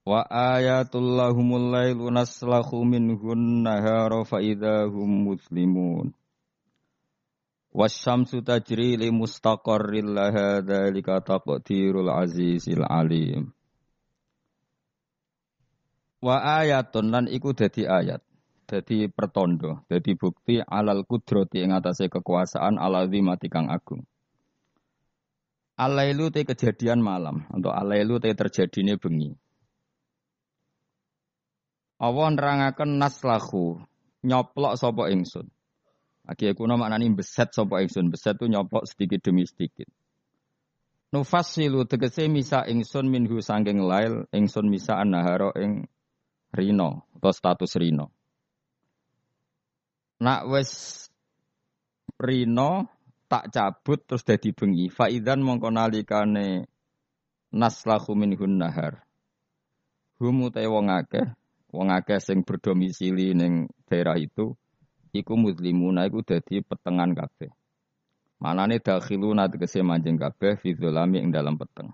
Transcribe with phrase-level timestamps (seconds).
[0.00, 6.16] Wa ayatul lahumul lailu naslahu minhun nahara fa idahum muslimun.
[7.70, 13.52] Wasyamsu tajri li mustaqarril laha dzalika taqdirul azizil alim.
[16.18, 18.24] Wa ayatun lan iku dadi ayat.
[18.70, 24.06] Dadi pertondo, dadi bukti alal kudrati ing atase kekuasaan alazimati kang agung.
[25.74, 29.34] Alailu te kejadian malam, untuk alailu te terjadine bengi.
[32.00, 33.76] Allah nerangaken naslahu,
[34.24, 35.44] nyoplok sapa ingsun.
[36.24, 39.84] Lagi kuno maknani beset sapa ingsun, beset tu nyoplok sedikit demi sedikit.
[41.12, 45.84] Nufassilu tegese misa ingsun minhu sangking lail, ingsun misa naharo ing
[46.56, 48.08] rino atau status rino.
[50.24, 50.70] Nak wes
[52.16, 52.88] rino
[53.28, 54.88] tak cabut terus dadi bengi.
[54.88, 56.64] Faidan mongko nalikane
[57.52, 59.04] naslahu minhun nahar.
[60.16, 61.39] Hum utai wong akeh
[61.70, 64.58] wong akeh sing berdomisili ning daerah itu
[65.14, 67.50] iku muslimuna iku dadi petengan kabeh.
[68.40, 71.92] Manane dakhiluna tegese manjing kabeh fi dzalami ing dalam peteng.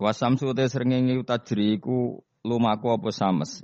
[0.00, 3.60] Wasamsu te srengenge tajri iku lumaku apa sames.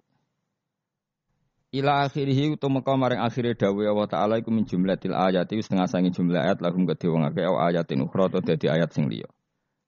[1.73, 6.13] Ila akhirih utu meka maring akhire dawuh Allah taala iku min jumlatil ayati setengah sangi
[6.15, 9.27] jumlah ayat lahum kedhe wong akeh ayatin ukhra dadi ayat sing liya.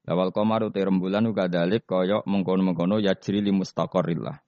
[0.08, 4.40] Lawal komaru te rembulan uga dalik koyok mengkono-mengkono yajri li mustaqorillah.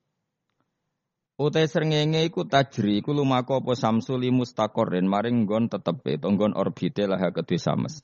[1.36, 6.56] Utai srengenge iku tajri iku lumaku apa samsu li mustaqorin maring nggon tetepe to nggon
[6.56, 8.00] orbite lah kedue sames.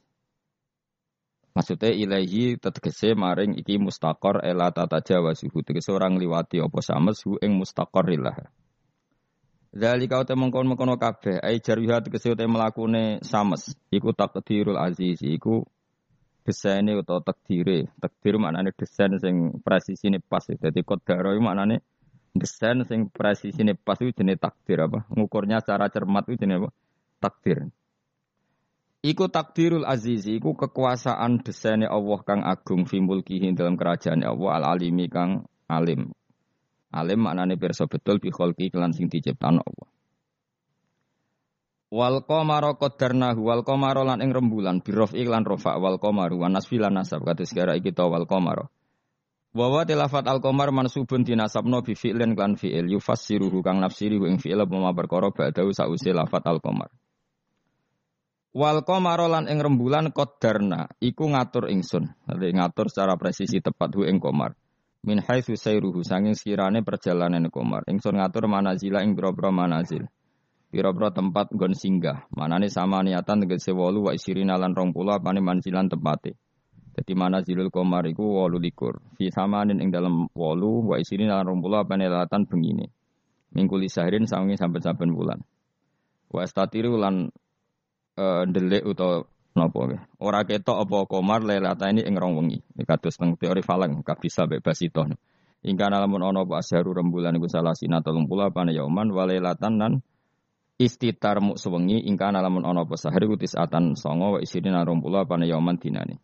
[1.57, 7.25] Maksudnya ilahi tetegese maring iki mustaqor ela tata jawa suhu tegese orang liwati apa sames
[7.25, 8.37] hu ing mustaqorillah.
[9.73, 15.65] Zalika uta mengkon-mengkono kabeh ai jarwiha tegese uta mlakune sames iku takdirul aziz iku
[16.47, 17.91] desaine utawa takdire.
[17.99, 20.47] Takdir maknane desain sing presisine pas.
[20.47, 21.83] Dadi qadara iku maknane
[22.39, 25.03] desain sing presisine pas itu jenis takdir apa?
[25.11, 26.71] Ngukurnya secara cermat itu jenis apa?
[27.19, 27.59] Takdir.
[29.07, 34.65] Iku takdirul aziz, iku kekuasaan desainnya Allah kang agung fi mulkihi dalam kerajaan Allah al
[34.79, 36.15] alimi kang alim.
[36.95, 39.96] Alim maknane pirsa betul bi kholqi kelan sing diciptakno Allah.
[41.87, 43.63] Wal qamara qaddarnahu wal
[44.03, 47.95] lan ing rembulan birof iklan rofa wal qamaru wa nasfi lan nasab kados kira iki
[47.95, 48.67] wal qamara.
[49.57, 54.37] Wa wa tilafat al qamar mansubun dinasabno bi fi'lin klan fi'il yufassiruhu kang nafsiri ing
[54.43, 56.91] fi'il apa perkara ba'dahu sause lafat al qamar.
[58.57, 58.83] Wal
[59.31, 62.05] lan ing rembulan qaddarna iku ngatur ingsun.
[62.27, 64.59] Dadi ngatur secara presisi tepat hu ing qamar.
[65.07, 67.87] Min haitsu sayruhu sanging sekirane perjalanan qamar.
[67.87, 70.11] Ingsun ngatur manazila ing boro-boro manazil.
[70.67, 72.27] Pira-pira tempat nggon singgah.
[72.35, 76.35] Manane sama niatan tegese wolu wa isirina lan rong puluh apane manzilan tempate.
[76.97, 78.99] Dadi mana zilul komar iku wolu likur.
[79.15, 82.91] Fi samanin ing dalam wolu wa isirina lan rong puluh apane latan bengine.
[83.55, 85.39] Mingkuli sahrin sawengi sampai saben bulan.
[86.29, 87.31] Wa statiru lan
[88.19, 89.23] uh, delik utawa
[89.55, 90.03] napa nggih.
[90.19, 92.59] Ora ketok apa komar ini ing rong wengi.
[92.83, 95.01] Kados teng teori falang kabisa bebas itu.
[95.67, 99.93] Ingkana lamun ana apa asharu rembulan iku salah sina 30 apane yauman walelatan lan
[100.77, 105.49] istitar muk sewengi ingkang lamun ana apa sahri utis atan songo wa isirina rompula pane
[105.49, 106.21] yauman dinane.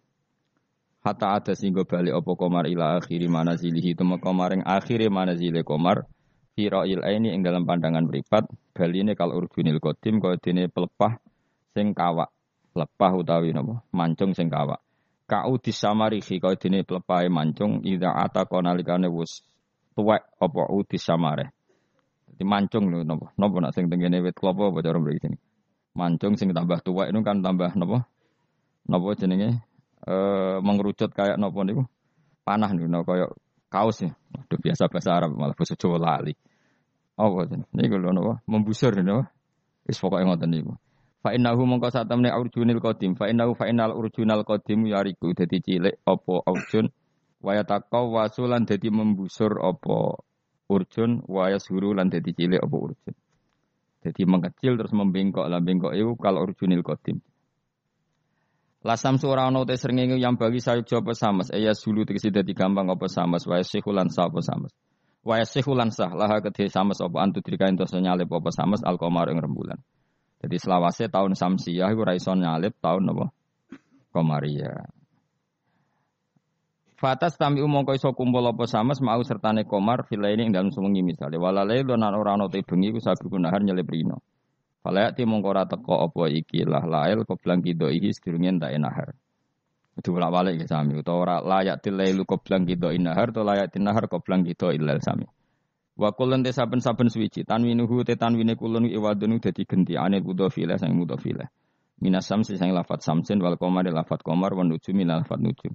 [1.02, 6.06] Hatta ada singgo bali apa komar ila akhiri manazilihi tumeka maring akhire manazile komar
[6.54, 11.18] fi ra'il aini ing dalam pandangan mripat baline kal urjunil qadim kaya dene pelepah
[11.74, 12.30] sing kawak.
[12.72, 13.82] Lepah utawi napa?
[13.90, 14.78] Mancung sing kawak.
[15.26, 19.42] Kau disamarihi kaya dene pelepahe mancung ida ata konalikane wis
[19.96, 21.50] tuwek apa udis samare
[22.44, 23.30] mancung lho nopo.
[23.38, 25.38] Nopo nak sing tengene wit klopo apa cara mriki sini.
[25.96, 28.02] Mancung sing tambah tua itu kan tambah nopo?
[28.86, 29.62] Nopo jenenge?
[30.02, 31.82] Eh mengerucut kayak nopo niku?
[32.42, 33.30] Panah niku nopo kayak
[33.72, 34.10] kaos ya.
[34.34, 36.34] Waduh biasa bahasa Arab malah bahasa Jawa lali.
[37.16, 37.66] Apa jenenge?
[37.74, 38.32] Niku lho nopo?
[38.46, 39.26] Membusur nopo?
[39.88, 40.72] Wis pokoke ngoten niku.
[41.22, 43.14] Fa innahu mongko sak temne urjunil qadim.
[43.14, 46.90] Fa innahu fa innal urjunal qadim yariku dadi cilik apa urjun
[47.42, 50.18] waya taqaw wasulan dadi membusur apa
[50.68, 53.14] urjun waya suru lan dadi cilik apa urjun.
[54.02, 57.22] Jadi mengecil terus membengkok lah bengkok itu kalau urjunil qadim.
[58.82, 62.90] Lasam ora ana te srengenge yang bagi sayu apa samas ya sulu tegese dadi gampang
[62.90, 64.74] apa samas wa sikhulan sa apa samas.
[65.22, 69.30] Wa sikhulan sah laha kedhe samas apa antu dirika entos nyalip apa samas al qamar
[69.30, 69.78] ing rembulan.
[70.42, 73.30] Jadi selawase tahun Samsiyah iku ora iso nyalip tahun apa?
[74.10, 75.01] Komariah.
[77.02, 81.34] Fatas tami umong iso kumpul apa samas mau sertane komar filaini ing dalem sewengi misale
[81.34, 84.22] walalai lan ora ana te bengi ku sabu kunahar nyelip rino.
[84.86, 89.18] Falaya ti mongko teko apa iki lah lail koblang kido iki sedurunge entek nahar.
[89.98, 94.06] Itu bolak balik ya sami utawa ora layak tilailu koblang kido inahar to layak tinahar
[94.06, 95.26] koblang kido ilal sami.
[95.98, 101.50] Wa kulun te saben-saben suwiji tanwinuhu te tanwine kulun iwadunu dadi gentiane mudhofile sang mudhofile.
[101.98, 105.74] Minas samsi sang lafat samsin wal qamari lafat qamar wa nujumi lafat nujum.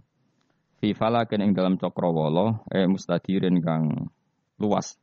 [0.77, 4.13] Fi falakin ing dalam cakrawala eh mustadirin kang
[4.62, 4.94] luas.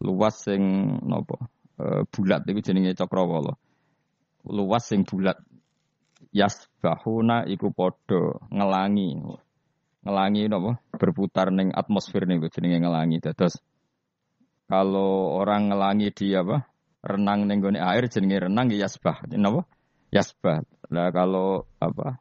[0.00, 0.62] Luas sing
[1.04, 1.48] napa?
[1.78, 3.54] uh, bulat itu jenenge cakrawala.
[4.46, 5.38] Luas sing bulat.
[6.34, 9.20] Yasbahuna iku padha ngelangi.
[10.04, 10.80] Ngelangi napa?
[10.96, 13.20] Berputar ning atmosfer niku jenenge ngelangi.
[13.20, 13.60] Dados
[14.68, 16.68] kalau orang ngelangi di apa?
[17.00, 19.24] Renang ning gone air jenenge renang ya yasbah.
[19.32, 19.64] Napa?
[20.12, 20.60] Yasbah.
[20.92, 22.20] Lah kalau apa?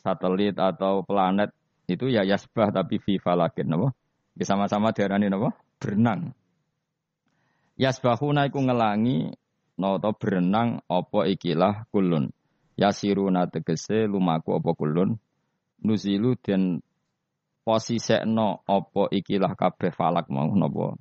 [0.00, 1.52] Satelit atau planet
[1.90, 3.88] itu ya yasbah tapi fi falakin napa?
[4.40, 5.52] Sama-sama diarani napa?
[5.82, 6.32] Berenang.
[7.80, 9.32] Yasbahuna iku ngelangi
[9.80, 12.28] noto berenang apa ikilah kulun.
[12.76, 15.16] Yasiruna tegese lumaku apa kulun.
[15.80, 16.84] Nuzilu den
[17.64, 20.96] posisekno apa ikilah kabeh falak mau napa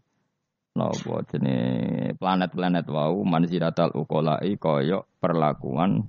[0.80, 1.56] napa jene
[2.16, 6.08] planet-planet wau manziratal uqolai kaya perlakuan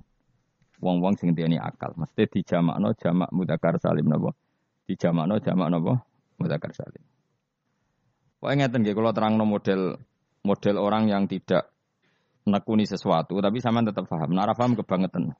[0.81, 1.93] wong-wong sing diani akal.
[1.99, 4.09] Mesti dijamakno jamak mudakar salim
[4.91, 5.27] napa?
[5.27, 5.93] Dijamakno jamak napa?
[6.41, 7.03] Mudakar salim.
[8.41, 10.01] Pokoke ngeten nggih kula terangno model
[10.41, 11.69] model orang yang tidak
[12.49, 14.33] nekuni sesuatu, tapi sama tetap paham.
[14.33, 15.37] Nara paham kebangetan.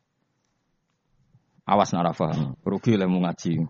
[1.65, 2.53] Awas nara paham.
[2.61, 3.65] Rugi lah mau ngaji.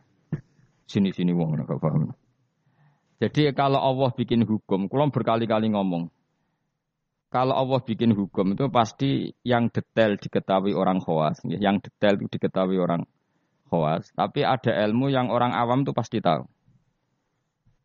[0.84, 2.12] Sini-sini wong nara paham.
[3.24, 6.10] Jadi kalau Allah bikin hukum, kulon berkali-kali ngomong,
[7.32, 12.76] kalau Allah bikin hukum itu pasti yang detail diketahui orang khawas, yang detail itu diketahui
[12.82, 13.08] orang
[13.72, 14.12] khawas.
[14.12, 16.44] Tapi ada ilmu yang orang awam itu pasti tahu.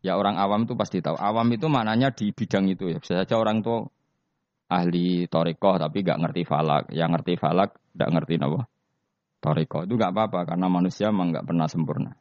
[0.02, 1.14] Ya orang awam itu pasti tahu.
[1.14, 2.98] Awam itu maknanya di bidang itu ya.
[2.98, 3.86] Bisa saja orang tuh
[4.66, 6.90] ahli toriko tapi nggak ngerti falak.
[6.90, 8.60] Yang ngerti falak nggak ngerti apa.
[9.38, 12.12] Toriko itu nggak apa-apa karena manusia memang nggak pernah sempurna.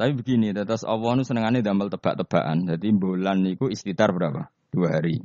[0.00, 2.64] Tapi begini, tetes Allah itu senengannya damel tebak-tebakan.
[2.72, 4.48] Jadi bulan itu istitar berapa?
[4.72, 5.20] Dua hari.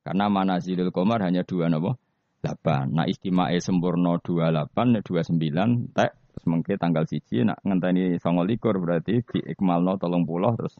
[0.00, 2.00] Karena mana zilul komar hanya dua nopo?
[2.44, 2.92] Delapan.
[2.92, 8.74] Nah istimewa sempurna dua delapan, dua sembilan, tek Semengke tanggal siji nak ngenteni songo likur
[8.82, 10.74] berarti di ikmalno tolong puluh terus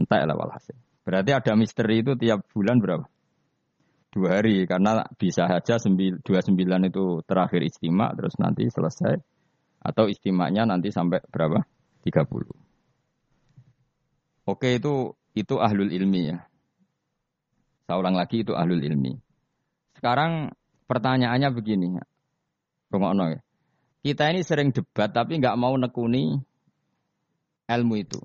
[0.00, 0.72] entek lah walhasil.
[1.04, 3.04] Berarti ada misteri itu tiap bulan berapa?
[4.10, 5.76] Dua hari karena bisa saja
[6.24, 9.14] dua sembilan itu terakhir istimak terus nanti selesai
[9.84, 11.60] atau istimanya nanti sampai berapa?
[12.00, 12.56] Tiga puluh.
[14.48, 16.40] Oke itu itu ahlul ilmi ya.
[17.84, 19.12] Saya ulang lagi itu ahlul ilmi.
[20.00, 20.50] Sekarang
[20.86, 21.98] pertanyaannya begini.
[22.90, 23.40] Rungokno ya.
[24.06, 26.38] Kita ini sering debat tapi nggak mau nekuni
[27.66, 28.22] ilmu itu.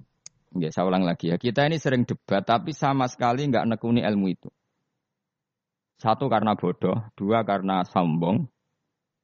[0.61, 1.41] Ya, saya ulang lagi ya.
[1.41, 4.49] Kita ini sering debat tapi sama sekali nggak nekuni ilmu itu.
[6.01, 8.49] Satu karena bodoh, dua karena sombong,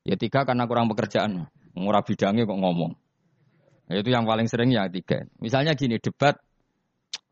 [0.06, 1.50] ya tiga karena kurang pekerjaan.
[1.74, 2.94] Murah bidangnya kok ngomong.
[3.90, 5.26] Ya, itu yang paling sering ya tiga.
[5.42, 6.38] Misalnya gini debat,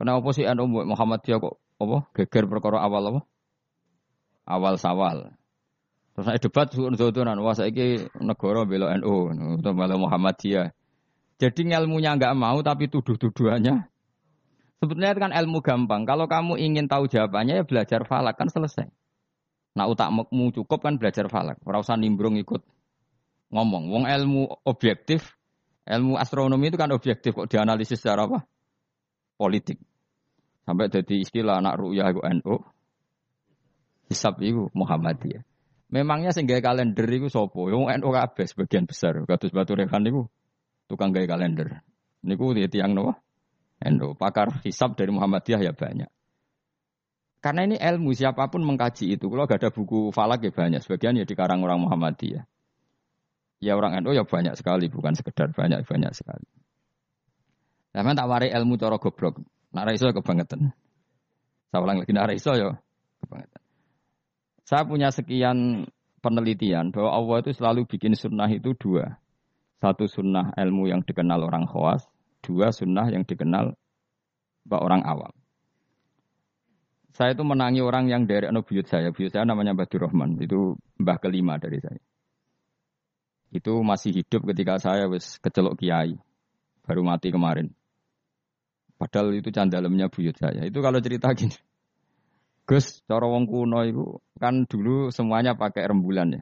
[0.02, 3.22] kenapa sih NU Muhammadiyah kok apa geger perkara awal apa?
[4.50, 5.34] Awal sawal.
[6.16, 10.72] Terus saya debat suun-suunan, wah saya ini negara bela NU, atau bela Muhammadiyah.
[11.36, 13.84] Jadi ilmunya nggak mau tapi tuduh-tuduhannya.
[14.80, 16.08] Sebetulnya itu kan ilmu gampang.
[16.08, 18.88] Kalau kamu ingin tahu jawabannya ya belajar falak kan selesai.
[19.76, 21.60] Nah utakmu cukup kan belajar falak.
[21.68, 22.64] Ora nimbrung ikut
[23.52, 23.92] ngomong.
[23.92, 25.36] Wong ilmu objektif,
[25.84, 28.48] ilmu astronomi itu kan objektif kok dianalisis secara apa?
[29.36, 29.84] Politik.
[30.64, 32.56] Sampai jadi istilah anak ru'yah itu NU.
[34.08, 35.44] Hisab itu Muhammadiyah.
[35.86, 37.62] Memangnya sing gawe kalender iku sapa?
[37.70, 39.22] Wong NU kabeh sebagian besar.
[39.30, 40.26] Kados Batu Rehan niku
[40.90, 41.86] tukang gawe kalender.
[42.26, 43.14] Niku tiang nopo?
[43.86, 44.18] NU.
[44.18, 46.10] Pakar hisab dari Muhammadiyah ya banyak.
[47.44, 49.30] Karena ini ilmu siapa pun mengkaji itu.
[49.30, 50.82] Kalau gak ada buku falak ya banyak.
[50.82, 52.42] Sebagian ya dikarang orang Muhammadiyah.
[53.62, 56.50] Ya orang NU ya banyak sekali, bukan sekedar banyak banyak sekali.
[57.94, 59.40] Tapi tak warai ilmu cara goblok.
[59.72, 60.74] Nak iso kebangetan.
[61.72, 62.74] Saya lagi nak iso ya
[63.24, 63.65] kebangetan.
[64.66, 65.86] Saya punya sekian
[66.26, 69.22] penelitian bahwa Allah itu selalu bikin sunnah itu dua.
[69.78, 72.10] Satu sunnah ilmu yang dikenal orang khawas,
[72.42, 73.78] dua sunnah yang dikenal
[74.74, 75.30] orang awam.
[77.14, 79.14] Saya itu menangi orang yang dari anu buyut saya.
[79.14, 80.36] Buyut saya namanya Badur Rahman.
[80.42, 82.02] Itu mbah kelima dari saya.
[83.56, 86.20] Itu masih hidup ketika saya wis kecelok kiai.
[86.84, 87.72] Baru mati kemarin.
[89.00, 90.68] Padahal itu candalemnya buyut saya.
[90.68, 91.56] Itu kalau cerita gini.
[92.66, 96.42] Gus, cara wong kuno itu kan dulu semuanya pakai rembulan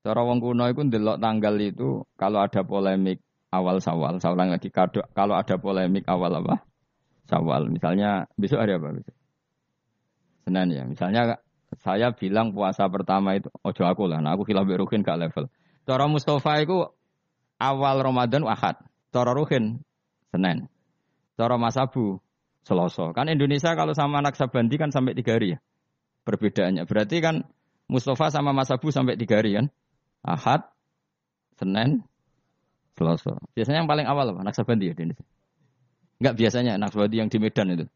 [0.00, 3.20] Cara wong kuno itu ndelok tanggal itu kalau ada polemik
[3.52, 6.64] awal sawal, ulang lagi kalau ada polemik awal apa?
[7.28, 7.68] Sawal.
[7.68, 9.16] Misalnya besok hari apa besok?
[10.48, 10.82] Senin ya.
[10.88, 11.22] Misalnya
[11.80, 14.18] saya bilang puasa pertama itu ojo aku lah.
[14.24, 15.46] Nah aku khilaf Ruhin gak level.
[15.84, 16.88] Cara Mustafa itu
[17.60, 18.80] awal Ramadan Ahad.
[19.12, 19.84] Cara Ruhin
[20.32, 20.66] Senin.
[21.36, 22.18] Cara Mas Abu
[22.62, 23.10] Selasa.
[23.10, 25.58] Kan Indonesia kalau sama anak Sabandi kan sampai tiga hari ya.
[26.22, 26.86] Perbedaannya.
[26.86, 27.42] Berarti kan
[27.90, 29.66] Mustafa sama Mas Abu sampai tiga hari kan.
[30.22, 30.70] Ahad,
[31.58, 32.06] Senin,
[32.94, 33.42] Selasa.
[33.58, 34.30] Biasanya yang paling awal?
[34.38, 35.26] Anak Sabandi ya di Indonesia.
[36.22, 37.86] Enggak biasanya anak Sabandi yang di Medan itu.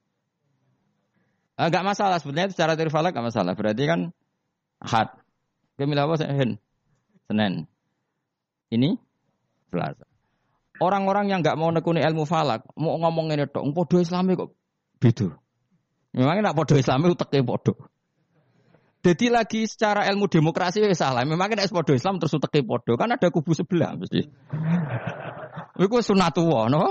[1.57, 3.55] Enggak ah, masalah sebetulnya secara teori falak enggak masalah.
[3.55, 4.01] Berarti kan
[4.83, 5.15] Ahad.
[5.79, 6.19] Kemilah apa?
[6.19, 7.55] Senin.
[8.75, 8.99] Ini
[9.71, 10.16] Selasa.
[10.77, 14.53] Orang-orang yang nggak mau nekuni ilmu falak, mau ngomong ini dong, podo Islami kok
[15.01, 15.33] beda.
[16.13, 17.73] Memangnya nak podo Islami uteknya podo.
[19.01, 21.23] Jadi lagi secara ilmu demokrasi ya salah.
[21.23, 24.29] Memangnya nak podo Islam terus uteknya podo, kan ada kubu sebelah mesti.
[25.77, 26.85] Itu sunatullah, no?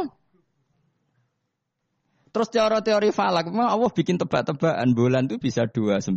[2.34, 6.12] Terus teori-teori falak, memang Allah bikin tebak-tebakan bulan itu bisa 29,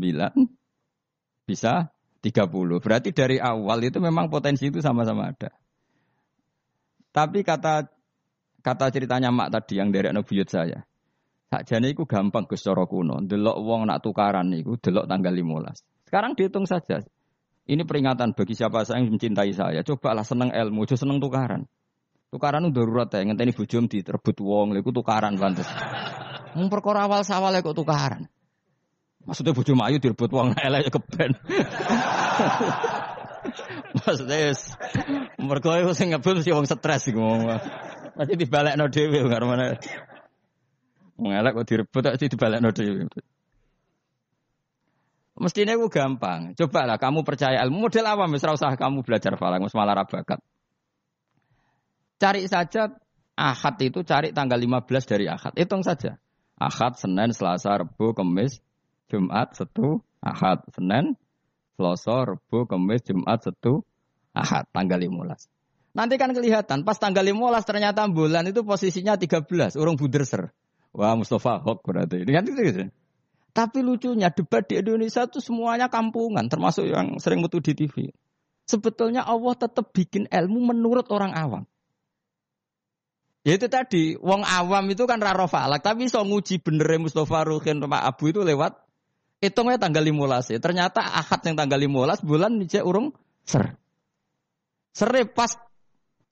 [1.47, 2.83] bisa 30.
[2.83, 5.55] Berarti dari awal itu memang potensi itu sama-sama ada.
[7.19, 7.91] Tapi kata
[8.63, 10.87] kata ceritanya mak tadi yang dari buyut saya.
[11.51, 13.19] Sakjane iku gampang Gus cara kuno.
[13.27, 16.07] Delok wong nak tukaran niku delok tanggal 15.
[16.07, 17.03] Sekarang dihitung saja.
[17.67, 19.83] Ini peringatan bagi siapa saya yang mencintai saya.
[19.83, 21.67] Cobalah seneng ilmu, aja seneng tukaran.
[22.29, 25.69] Tukaran itu darurat ya, ngenteni bojom diterebut wong, lha tukaran pantes.
[26.57, 28.29] Mung awal sawal kok tukaran.
[29.29, 31.33] Maksudnya bojo ayu direbut wong elek ya keben.
[33.97, 34.57] Maksudnya
[35.41, 37.61] mergo iku sing ngebut si wong stres iku ngomong.
[38.19, 39.79] Pasti dibalekno dhewe karo mana.
[41.19, 43.07] Wong elek kok direbut tak dibalekno dhewe.
[45.39, 46.59] Mestinya itu gampang.
[46.59, 50.43] Coba lah kamu percaya ilmu model awam, misal usah kamu belajar falang, malah rabakat.
[52.19, 52.91] Cari saja
[53.39, 55.55] Ahad itu cari tanggal 15 dari Ahad.
[55.55, 56.19] Hitung saja.
[56.59, 58.59] Ahad, Senin, Selasa, Rabu, Kamis,
[59.07, 61.15] Jumat, Setu, Ahad, Senin,
[61.79, 63.87] Selasa, Rabu, Kamis, Jumat, Setu,
[64.35, 65.47] Ahad, tanggal 15.
[65.95, 70.51] Nanti kan kelihatan, pas tanggal 15 ternyata bulan itu posisinya 13, urung buderser.
[70.91, 72.27] Wah Mustafa Hok berarti.
[72.27, 72.83] Ini kan itu gitu.
[73.55, 78.11] Tapi lucunya debat di Indonesia itu semuanya kampungan, termasuk yang sering mutu di TV.
[78.67, 81.63] Sebetulnya Allah tetap bikin ilmu menurut orang awam.
[83.47, 87.81] Ya itu tadi, wong awam itu kan raro falak, tapi so nguji bener Mustafa Ruhin
[87.81, 88.88] Pak Abu itu lewat
[89.39, 90.59] Hitungnya tanggal 15 ya.
[90.59, 93.15] Ternyata ahad yang tanggal 15 bulan dijak urung
[93.47, 93.79] ser.
[94.91, 95.55] Sere pas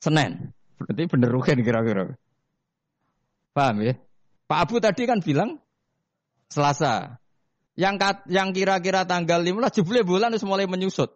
[0.03, 0.51] Senin.
[0.77, 2.19] Berarti bener rugen kira-kira.
[3.55, 3.95] Paham ya?
[4.47, 5.63] Pak Abu tadi kan bilang
[6.51, 7.19] Selasa.
[7.77, 11.13] Yang kat, yang kira-kira tanggal 15 jebule bulan harus mulai menyusut.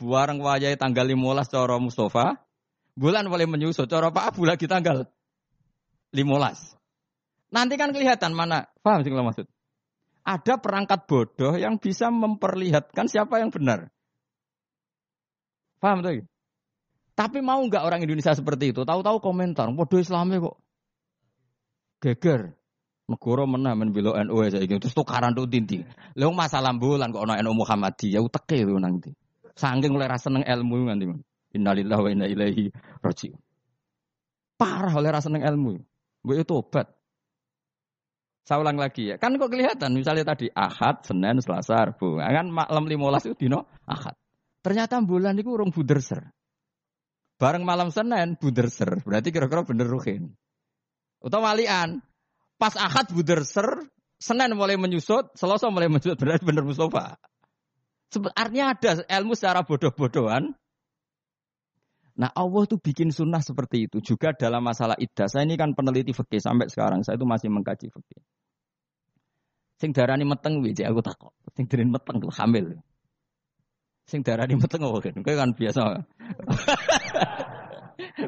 [0.00, 2.40] Buareng wajah tanggal 15 cara Mustafa,
[2.96, 3.86] bulan mulai menyusut.
[3.86, 5.04] Cara Pak Abu lagi tanggal
[6.10, 7.52] 15.
[7.52, 9.44] Nanti kan kelihatan mana, paham sih maksud?
[10.22, 13.90] Ada perangkat bodoh yang bisa memperlihatkan siapa yang benar.
[15.82, 16.22] Paham tuh?
[17.12, 18.86] Tapi mau nggak orang Indonesia seperti itu?
[18.86, 20.56] Tahu-tahu komentar, bodoh Islami kok.
[22.02, 22.54] Geger.
[23.10, 24.78] Negara menang membela NU saya gitu.
[24.78, 25.82] Terus tukaran tuh tinti.
[26.14, 29.10] Lalu masalah bulan kok ono NU Muhammadiyah uteke lu nanti.
[29.52, 31.10] Sangking oleh rasa seneng ilmu nanti.
[31.52, 32.72] Innalillahi wa inna ilaihi
[33.04, 33.36] rajiun.
[34.56, 35.82] Parah oleh rasa seneng ilmu.
[36.22, 36.88] Gue itu obat.
[38.42, 39.16] Saya ulang lagi ya.
[39.22, 42.18] Kan kok kelihatan misalnya tadi Ahad, Senin, Selasa, Rabu.
[42.18, 44.18] Kan malam 15 itu dino Ahad.
[44.62, 46.26] Ternyata bulan itu urung buderser.
[47.38, 49.02] Bareng malam Senin buderser.
[49.02, 50.34] Berarti kira-kira bener ruhin.
[51.22, 52.02] Utawa walian.
[52.58, 56.18] Pas Ahad buderser, Senin mulai menyusut, Selasa mulai menyusut.
[56.18, 57.18] Berarti bener Mustafa.
[58.38, 60.54] Artinya ada ilmu secara bodoh-bodohan.
[62.12, 65.32] Nah Allah tuh bikin sunnah seperti itu juga dalam masalah iddah.
[65.32, 67.00] Saya ini kan peneliti fikih sampai sekarang.
[67.00, 68.20] Saya itu masih mengkaji fikih.
[69.80, 71.32] Sing darani meteng wiji aku takut.
[71.56, 72.76] Sing darani meteng tuh hamil.
[74.04, 75.82] Sing darani meteng oh kan, kan biasa.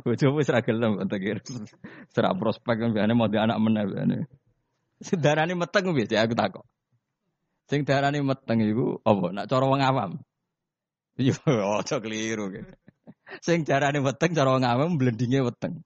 [0.05, 1.41] Bojo wis ra gelem kira
[2.11, 4.19] Serak prospek kan biasane mau di anak meneh biasane.
[5.05, 6.64] Sing darani meteng wiji aku takut.
[7.69, 9.29] Sing darani meteng iku apa?
[9.31, 10.11] Nak cara wong awam.
[11.21, 11.37] Yo
[11.79, 12.75] aja keliru gitu.
[13.45, 15.83] Sing carane weteng cara wong awam blendinge weteng.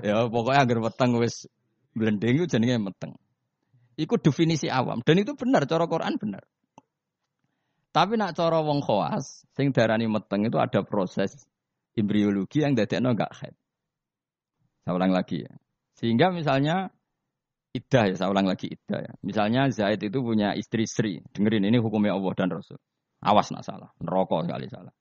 [0.00, 1.48] Ya pokoknya agar weteng wis
[1.92, 3.12] blending itu jenenge meteng.
[3.94, 6.42] Iku definisi awam dan itu benar cara Quran benar.
[7.94, 11.46] Tapi nak cara wong khawas, sing darani meteng itu ada proses
[11.94, 13.54] embriologi yang dadekno enggak head.
[14.82, 15.52] Saya ulang lagi ya.
[15.94, 16.90] Sehingga misalnya
[17.70, 19.12] iddah ya, saya ulang lagi iddah ya.
[19.22, 21.22] Misalnya Zaid itu punya istri Sri.
[21.22, 22.82] Dengerin ini hukumnya Allah dan Rasul.
[23.24, 24.92] Awas nak salah, neraka sekali salah.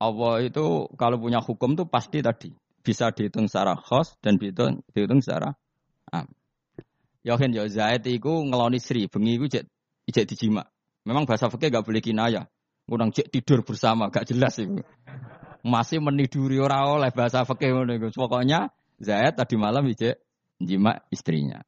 [0.00, 5.20] Allah itu kalau punya hukum tuh pasti tadi bisa dihitung secara khos dan dihitung, dihitung
[5.20, 5.52] secara
[6.08, 6.24] am.
[7.20, 9.68] Yakin ya Zaid itu ngeloni Sri, bengi itu cek
[10.08, 10.64] ijek dijima.
[11.04, 12.48] Memang bahasa fikih gak boleh kinaya.
[12.88, 14.80] Ngundang cek tidur bersama, gak jelas itu.
[15.60, 18.24] Masih meniduri ora oleh bahasa fikih ngono iku.
[18.24, 20.16] Pokoknya Zaid tadi malam ijek
[20.56, 21.60] jima istrinya.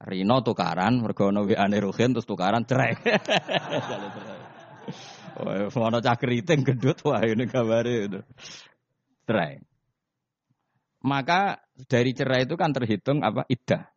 [0.00, 2.96] Rino tukaran, mergo ono WA-ne terus tukaran cerai.
[5.34, 6.16] Wah, ono cah
[7.06, 8.20] wah ini kabare itu.
[9.26, 9.58] Cerai.
[11.04, 11.60] Maka
[11.90, 13.42] dari cerai itu kan terhitung apa?
[13.50, 13.90] Iddah.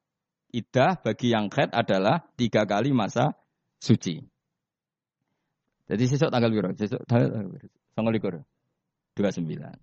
[0.52, 3.38] Iddah bagi yang khed adalah tiga kali masa
[3.78, 4.18] suci.
[5.88, 7.48] Jadi sesuk tanggal biru, sesuk tanggal
[7.96, 8.36] tanggal likur,
[9.16, 9.78] dua sembilan.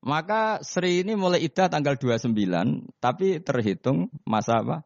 [0.00, 2.32] Maka Sri ini mulai iddah tanggal 29,
[3.04, 4.80] tapi terhitung masa apa?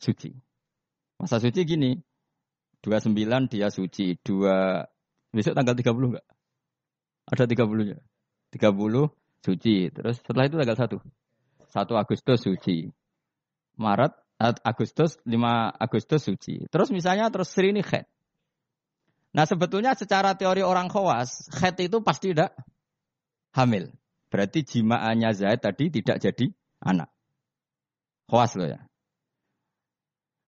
[0.00, 0.32] Suci.
[1.20, 2.00] Masa suci gini,
[2.80, 4.88] 29 dia suci, dua
[5.34, 6.26] Besok tanggal 30 enggak?
[7.26, 7.98] Ada 30 nya.
[8.54, 9.10] 30
[9.42, 9.90] suci.
[9.90, 11.02] Terus setelah itu tanggal 1.
[11.74, 12.86] 1 Agustus suci.
[13.74, 14.14] Maret
[14.62, 15.34] Agustus 5
[15.74, 16.62] Agustus suci.
[16.70, 18.06] Terus misalnya terus Sri ini khed.
[19.34, 22.54] Nah sebetulnya secara teori orang khawas, khed itu pasti tidak
[23.58, 23.90] hamil.
[24.30, 26.46] Berarti jimaannya Zaid tadi tidak jadi
[26.86, 27.10] anak.
[28.30, 28.80] Khawas loh ya.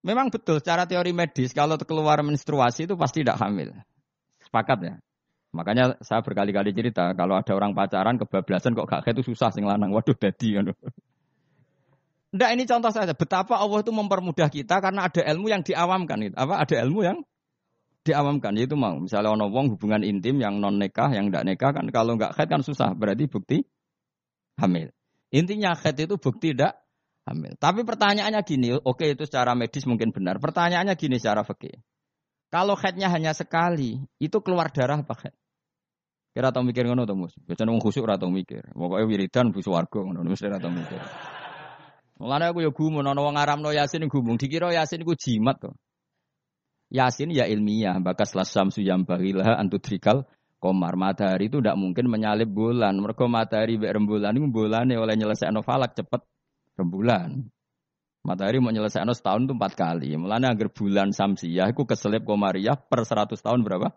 [0.06, 3.74] Memang betul secara teori medis kalau keluar menstruasi itu pasti tidak hamil.
[4.56, 4.94] Sepakat ya.
[5.52, 9.92] Makanya saya berkali-kali cerita kalau ada orang pacaran kebablasan kok gak itu susah sing lanang.
[9.92, 10.72] Waduh dadi ngono.
[12.32, 16.36] Ndak ini contoh saja betapa Allah itu mempermudah kita karena ada ilmu yang diawamkan gitu.
[16.40, 17.20] Apa ada ilmu yang
[18.08, 21.84] diawamkan yaitu mau misalnya ono wong hubungan intim yang non nikah yang ndak nikah kan
[21.92, 23.60] kalau nggak khed kan susah berarti bukti
[24.56, 24.88] hamil.
[25.36, 26.80] Intinya khed itu bukti tidak
[27.28, 27.60] hamil.
[27.60, 30.40] Tapi pertanyaannya gini, oke itu secara medis mungkin benar.
[30.40, 31.76] Pertanyaannya gini secara fikih.
[32.56, 35.36] Kalau headnya hanya sekali, itu keluar darah apa head?
[36.32, 37.36] Kira tau mikir ngono to, Mus?
[37.45, 38.64] Biasane wong khusuk ora tau mikir.
[38.73, 40.97] Pokoke wiridan bu swarga ngono mesti ora tau mikir.
[42.16, 45.76] Mulane aku ya gumun ana wong ngaramno Yasin gumung dikira Yasin iku jimat to.
[46.88, 50.25] Yasin ya ilmiah, bakas lasam suyam bagilah antudrikal
[50.56, 52.97] komar matahari itu tidak mungkin menyalip bulan.
[52.97, 56.25] Mereka matahari be rembulan itu bulan oleh nyelesaikan falak cepet
[56.80, 57.52] rembulan.
[58.26, 60.19] Matahari mau nyelesaikan setahun itu empat kali.
[60.19, 63.95] Mulanya agar bulan Samsiah itu keselip Komariah per seratus tahun berapa?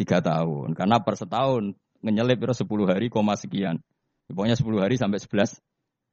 [0.00, 0.72] Tiga tahun.
[0.72, 3.84] Karena per setahun ngenyelip itu sepuluh hari koma sekian.
[4.32, 5.60] Pokoknya sepuluh hari sampai sebelas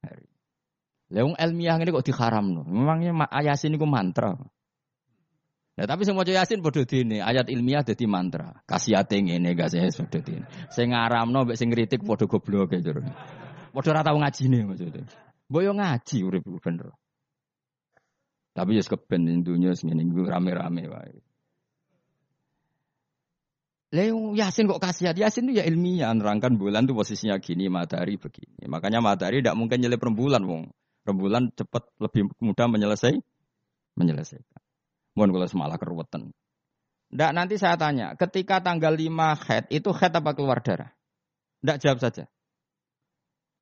[0.04, 0.28] hari.
[1.08, 2.66] Leung ilmiah ini kok diharam loh.
[2.68, 4.36] Memangnya Yasin itu mantra.
[5.76, 8.60] Nah, tapi semua Yasin bodoh ini ayat ilmiah jadi mantra.
[8.68, 10.44] Kasih ating ini gak saya bodoh ini.
[10.68, 12.92] Saya ngaram no, saya ngeritik bodoh goblok gitu.
[13.72, 15.08] Bodoh rata ngaji nih maksudnya.
[15.48, 16.92] Boyo ngaji urip bener.
[18.56, 21.20] Tapi ya keben dunia segini rame-rame wae.
[23.92, 25.16] Leo Yasin kok kasihan?
[25.16, 28.68] Yasin itu ya ilmiah nerangkan bulan tuh posisinya gini, matahari begini.
[28.68, 30.72] Makanya matahari tidak mungkin nyelip rembulan, wong.
[31.04, 33.20] Rembulan cepat lebih mudah menyelesai
[33.96, 34.62] menyelesaikan.
[35.16, 36.32] Mohon kalau semalah keruwetan.
[37.14, 40.92] Ndak nanti saya tanya, ketika tanggal 5 head itu head apa keluar darah?
[41.64, 42.28] Ndak jawab saja.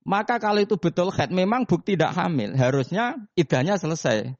[0.07, 2.57] Maka kalau itu betul head, memang bukti tidak hamil.
[2.57, 4.33] Harusnya idahnya selesai.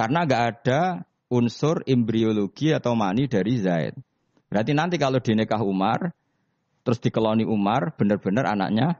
[0.00, 4.00] Karena nggak ada unsur embriologi atau mani dari Zaid.
[4.48, 6.16] Berarti nanti kalau dinikah Umar,
[6.80, 8.96] terus dikeloni Umar, benar-benar anaknya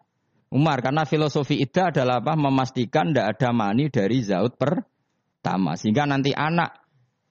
[0.52, 0.84] Umar.
[0.84, 2.36] Karena filosofi itu adalah apa?
[2.36, 5.72] Memastikan tidak ada mani dari Zaud pertama.
[5.80, 6.84] Sehingga nanti anak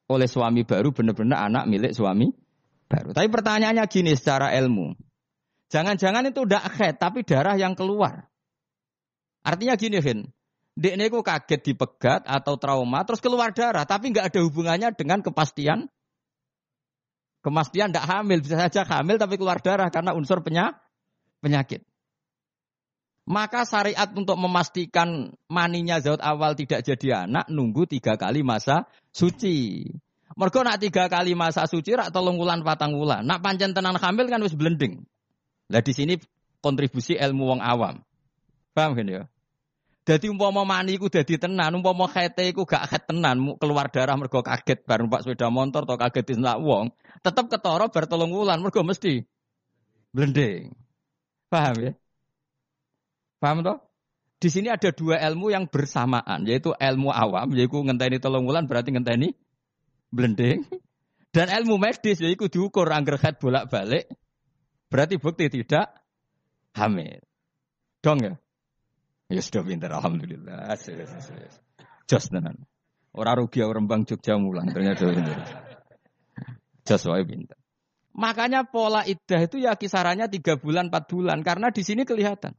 [0.09, 2.25] oleh suami baru benar-benar anak milik suami
[2.89, 3.13] baru.
[3.13, 4.97] Tapi pertanyaannya gini secara ilmu.
[5.69, 8.25] Jangan-jangan itu tidak head, tapi darah yang keluar.
[9.45, 10.25] Artinya gini, Vin.
[10.79, 15.91] Dek ini kaget dipegat atau trauma terus keluar darah, tapi nggak ada hubungannya dengan kepastian.
[17.43, 21.83] Kepastian tidak hamil, bisa saja hamil tapi keluar darah karena unsur penyakit.
[23.27, 29.83] Maka syariat untuk memastikan maninya zaut awal tidak jadi anak nunggu tiga kali masa suci.
[30.33, 33.27] Mereka nak tiga kali masa suci rak tolong wulan patang wulan.
[33.27, 35.03] Nak pancen tenan hamil kan wis blending.
[35.67, 36.15] Lah di sini
[36.63, 37.99] kontribusi ilmu wong awam.
[38.73, 39.23] Paham kan ya?
[40.09, 44.41] Jadi umpama mani iku dadi tenan, umpama khete iku gak khet tenan, keluar darah mergo
[44.41, 46.89] kaget bareng Pak sepeda motor atau kaget disentak wong,
[47.21, 49.21] tetep ketara bar telung wulan mergo mesti
[50.09, 50.73] blending.
[51.53, 51.91] Paham ya?
[53.37, 53.77] Paham toh?
[54.41, 58.89] Di sini ada dua ilmu yang bersamaan, yaitu ilmu awam, yaitu ngenteni telung wulan berarti
[58.89, 59.37] ngenteni
[60.09, 60.65] blending.
[61.29, 64.09] Dan ilmu medis ya iku diukur angger head bolak-balik.
[64.89, 65.93] Berarti bukti tidak
[66.73, 67.21] hamil.
[68.01, 68.33] Dong ya?
[69.29, 70.73] Ya sudah pinter, alhamdulillah.
[72.09, 72.65] Jos tenan.
[73.13, 75.37] Orang rugi orang bang Jogja mulang ternyata pinter.
[76.85, 77.57] Jos wae pinter.
[78.17, 81.45] Makanya pola iddah itu ya kisarannya tiga bulan, empat bulan.
[81.45, 82.57] Karena di sini kelihatan.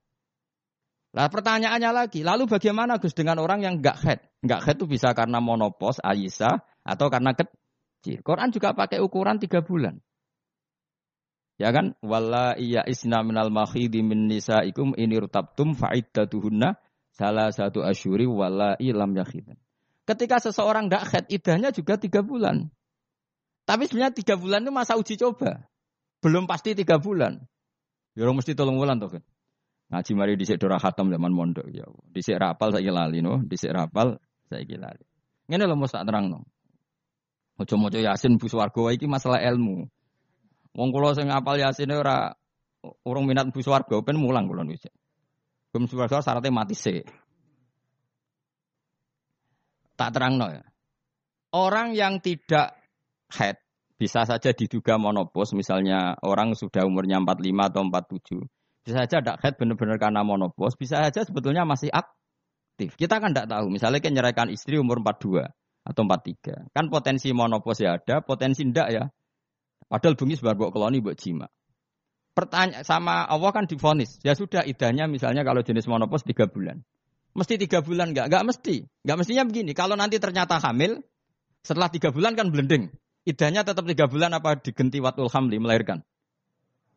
[1.10, 4.20] Lah pertanyaannya lagi, lalu bagaimana Gus dengan orang yang nggak head?
[4.46, 8.22] Nggak head itu bisa karena monopos, Aisyah, atau karena kecil.
[8.22, 9.98] Quran juga pakai ukuran tiga bulan.
[11.60, 11.92] Ya kan?
[12.00, 16.80] Walla iya isna minal mahidi min nisaikum ini rutabtum fa'iddatuhunna
[17.12, 19.60] salah satu asyuri walla ilam yakhidan.
[20.08, 22.72] Ketika seseorang nggak head, idahnya juga tiga bulan.
[23.68, 25.68] Tapi sebenarnya tiga bulan itu masa uji coba.
[26.24, 27.44] Belum pasti tiga bulan.
[28.16, 29.22] Ya mesti tolong bulan tuh kan.
[29.92, 31.84] Ngaji mari di dora khatam zaman mondok ya.
[32.08, 34.16] Dhisik rapal saya lali no, dhisik rapal
[34.48, 35.04] saya lali.
[35.44, 36.40] Ngene lho mesti terang no.
[37.60, 39.84] Maca-maca Yasin bu swarga masalah ilmu.
[40.76, 42.30] Wong kula sing ngapal Yasin ora
[43.04, 44.86] urung minat bu swarga ben mulang kula wis.
[45.70, 47.02] Bum swarga syaratnya mati sih.
[49.98, 50.64] Tak terang no ya.
[51.50, 52.78] Orang yang tidak
[53.34, 53.58] head
[53.98, 58.48] bisa saja diduga monopos, misalnya orang sudah umurnya 45 atau 47
[58.80, 62.96] bisa saja tidak head benar-benar karena monopos, bisa saja sebetulnya masih aktif.
[62.96, 63.68] Kita kan tidak tahu.
[63.68, 65.44] Misalnya kan nyerahkan istri umur 42
[65.84, 66.72] atau 43.
[66.72, 69.04] Kan potensi monopos ya ada, potensi tidak ya.
[69.90, 71.50] Padahal bunyi sebagai buat koloni buat jima.
[72.30, 74.22] Pertanyaan sama Allah kan difonis.
[74.22, 76.86] Ya sudah idahnya misalnya kalau jenis monopos 3 bulan.
[77.34, 78.30] Mesti tiga bulan enggak?
[78.30, 78.86] Enggak mesti.
[79.06, 79.70] Enggak mestinya begini.
[79.74, 81.02] Kalau nanti ternyata hamil,
[81.62, 82.90] setelah tiga bulan kan blending.
[83.22, 86.02] Idahnya tetap tiga bulan apa digenti watul hamli melahirkan?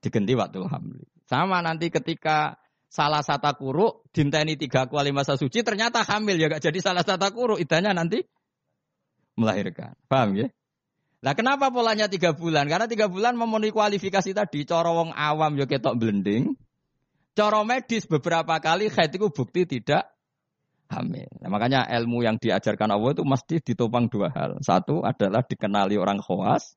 [0.02, 1.06] Digenti watul hamli.
[1.30, 2.58] Sama nanti ketika
[2.90, 7.34] salah satu kuru dinteni tiga kuali masa suci ternyata hamil ya gak jadi salah satu
[7.34, 8.22] kuru idahnya nanti
[9.38, 9.98] melahirkan.
[10.06, 10.48] Paham ya?
[11.24, 12.68] Nah kenapa polanya tiga bulan?
[12.68, 14.68] Karena tiga bulan memenuhi kualifikasi tadi.
[14.68, 16.60] Coro wong awam ya ketok blending.
[17.32, 20.12] Coro medis beberapa kali haid itu bukti tidak
[20.92, 21.32] hamil.
[21.40, 24.60] Nah, makanya ilmu yang diajarkan Allah itu mesti ditopang dua hal.
[24.60, 26.76] Satu adalah dikenali orang khawas.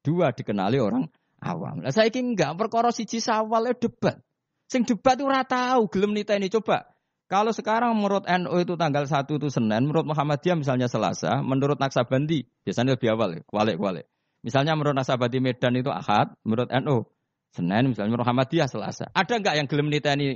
[0.00, 1.10] Dua dikenali orang
[1.42, 1.82] awam.
[1.82, 4.22] Lah saiki enggak perkara siji sawal debat.
[4.70, 6.95] Sing debat ora tahu gelem ini coba.
[7.26, 12.46] Kalau sekarang menurut NU itu tanggal 1 itu Senin, menurut Muhammadiyah misalnya Selasa, menurut Naksabandi
[12.62, 14.06] biasanya lebih awal, kualik-kualik.
[14.46, 17.02] Misalnya menurut Naksabandi Medan itu Ahad, menurut NU
[17.50, 19.10] Senin, misalnya menurut Muhammadiyah Selasa.
[19.10, 20.28] Ada enggak yang gelem ini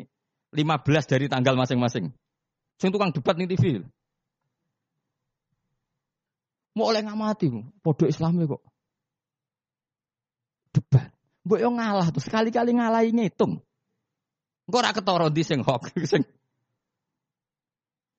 [0.50, 2.10] 15 dari tanggal masing-masing?
[2.82, 3.86] Sing tukang debat nih TV.
[6.74, 7.54] Mau oleh ngamati,
[7.86, 8.62] podo Islamnya kok
[10.74, 11.10] debat.
[11.44, 13.58] Mbok yo ngalah tuh sekali-kali ngalahi ngitung.
[14.70, 16.22] Engko ora ketara di sing hok sing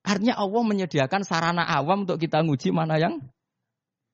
[0.01, 3.21] Artinya Allah menyediakan sarana awam untuk kita nguji mana yang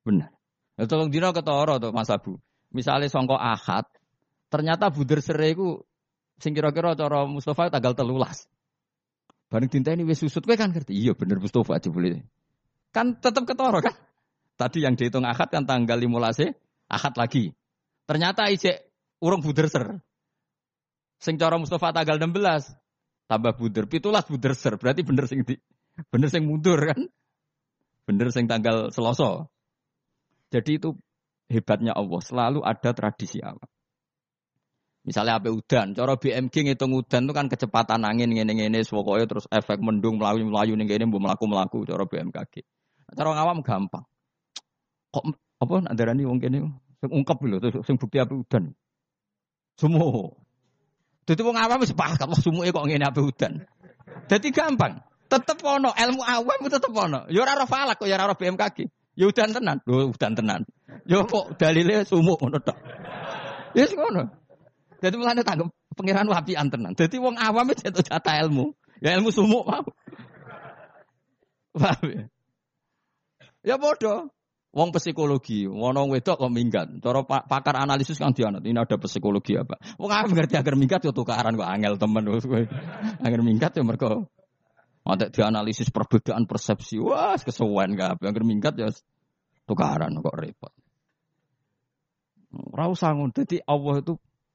[0.03, 0.35] benar.
[0.75, 2.37] Ya, tolong dino ketara tuh Mas Abu.
[2.75, 3.87] Misalnya songko ahad,
[4.51, 5.81] ternyata buder sere iku
[6.37, 8.45] sing kira-kira cara Mustafa tanggal telulas.
[9.47, 10.91] Bareng tinta ini wis susut kan ngerti.
[10.91, 12.19] Iya bener Mustafa aja boleh.
[12.91, 13.95] Kan tetap ketara kan.
[14.59, 16.51] Tadi yang dihitung ahad kan tanggal 15
[16.91, 17.55] ahad lagi.
[18.03, 18.91] Ternyata ijek
[19.23, 20.03] urung buder ser.
[21.17, 22.75] Sing cara Mustafa tanggal 16
[23.27, 24.75] tambah buder, pitulas buder ser.
[24.75, 25.55] Berarti bener sing di,
[26.13, 27.09] bener sing mundur kan?
[28.07, 29.49] Bener sing tanggal Selasa.
[30.53, 30.95] Jadi itu
[31.51, 33.67] hebatnya Allah, selalu ada tradisi awal.
[35.07, 39.79] Misalnya apa udan, cara BMG ngitung udan itu kan kecepatan angin ngene-ngene pokoknya terus efek
[39.79, 42.67] mendung melayu-melayu ning kene mbok mlaku-mlaku cara BMKG.
[43.15, 44.03] Cara ngawam gampang.
[45.15, 45.23] Kok
[45.63, 46.59] apa ndarani wong kene
[46.97, 48.73] Sing ungkap lho, sing bukti api udan.
[49.79, 50.33] Sumu.
[51.23, 53.63] Dadi wong awam wis paham kok sumuke kok ngene api udan.
[54.27, 54.99] Dadi gampang.
[55.27, 57.27] Tetep ono ilmu awam tetep ono.
[57.27, 58.87] Ya ora ora falak kok ya ora BMKG.
[59.19, 59.77] Ya udan tenan.
[59.83, 60.61] Lho udan tenan.
[61.03, 62.77] Ya kok dalile sumuk ngono tok.
[63.75, 64.31] Wis ngono.
[65.03, 65.67] Dadi mulane tanggep
[65.99, 66.95] pangeran wapian tenan.
[66.95, 68.71] Dadi wong awam wis jatah ilmu.
[69.03, 69.83] Ya ilmu sumuk mau.
[71.77, 72.27] Paham
[73.61, 73.75] ya?
[73.77, 74.31] Bodoh.
[74.77, 77.01] Wong psikologi, wono wedok kok minggat.
[77.01, 79.79] Cara pakar analisis kan dianut, ini ada psikologi apa?
[79.97, 82.29] Wong apa ngerti agar minggat yo tukaran kok angel temen
[83.25, 84.29] Agar minggat yo mergo
[85.13, 86.99] ada dianalisis perbedaan persepsi.
[86.99, 88.19] Wah, kesuwen apa.
[88.27, 88.89] Agar minggat ya
[89.67, 90.73] tukaran kok repot.
[92.73, 93.35] Ora usah ngono.
[93.35, 94.13] Dadi Allah itu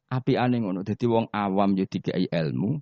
[0.08, 0.80] api aneh ngono.
[0.82, 2.80] Dadi wong awam yo dikai ilmu,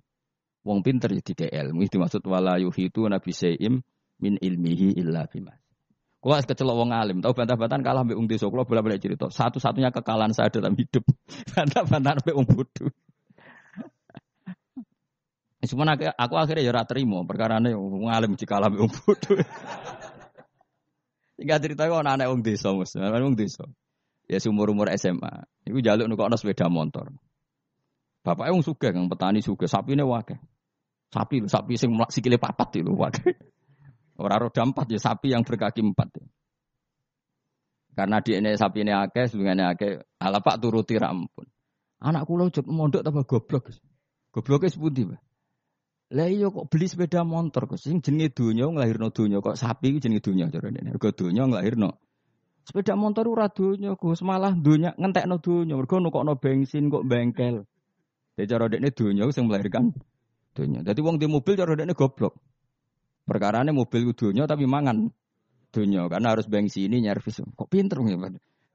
[0.63, 1.83] wong pinter yo dikai ilmu.
[1.83, 3.83] Itu maksud wala yuhitu nabi saim
[4.17, 5.53] min ilmihi illa bima.
[6.21, 8.45] Kulo kecelok wong alim, tahu bantah-bantahan kalah mbek wong desa.
[8.45, 9.33] Kulo bolak-balik cerita.
[9.33, 11.01] Satu-satunya kekalahan saya dalam hidup.
[11.57, 12.93] Bantah-bantahan mbek wong bodoh.
[15.61, 19.37] Cuma aku, aku akhirnya ya terima perkara ini wong alim jika mbek wong bodoh.
[21.37, 22.97] Hingga cerita kok anak wong desa, Mas.
[22.97, 23.69] Wong desa.
[24.25, 25.45] Ya seumur-umur SMA.
[25.69, 27.13] Iku jaluk nukokno sepeda motor.
[28.25, 30.37] Bapaknya wong sugih kang petani sugih, sapine wae.
[31.13, 33.13] Sapi, sapi sing sikile papat itu wae.
[34.21, 36.21] Ora roda empat ya sapi yang berkaki empat.
[37.91, 39.97] Karena di ini sapi ini akeh, sebenarnya akeh.
[40.21, 41.45] Ala pak turuti rampun.
[42.01, 43.69] Anak kulo cek mondok tambah goblok.
[44.31, 45.30] Gobloknya sepundi, Pak?
[46.11, 49.97] Lah iya kok beli sepeda motor kok sing jenenge donya nglahirno donya kok sapi ku
[50.03, 50.91] jenenge donya cara dene.
[50.91, 51.89] Mergo donya nglahirno.
[52.67, 55.79] Sepeda motor ora donya Gus, malah donya ngentekno donya.
[55.79, 57.63] Mergo nukokno bensin kok bengkel.
[58.35, 59.95] Dadi cara dekne donya sing melahirkan
[60.51, 60.83] donya.
[60.83, 62.35] Dadi wong di mobil cara dekne goblok.
[63.23, 65.07] Perkarane mobil donya tapi mangan
[65.71, 67.39] donya karena harus bensin ini nyervis.
[67.39, 68.19] Kok pinter ya?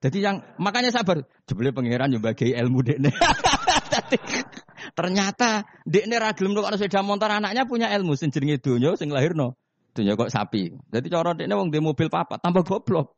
[0.09, 1.21] Jadi yang makanya sabar.
[1.45, 3.13] Jebule pangeran yo bagi ilmu dekne.
[4.93, 9.57] ternyata dekne ra gelem kok sepeda motor anaknya punya ilmu sing jenenge donya sing lahirno.
[9.97, 10.77] Donya kok sapi.
[10.93, 13.17] Jadi cara dekne wong di mobil papat tambah goblok.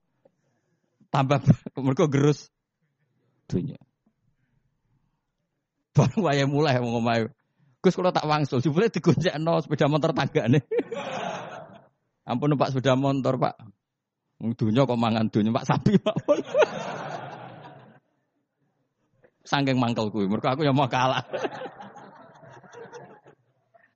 [1.10, 1.42] Tambah
[1.84, 2.48] mergo gerus
[3.50, 3.76] donya.
[5.92, 7.34] Baru wae mulai mau ngomong
[7.78, 10.66] Gus kalau tak wangsul, jebule digonjekno sepeda motor tanggane.
[12.28, 13.54] Ampun Pak sepeda motor, Pak.
[14.58, 16.16] Dunya kok mangan dunya Pak sapi Pak.
[19.48, 21.24] Sangking mangkel kuwi, mergo aku yang mau kalah.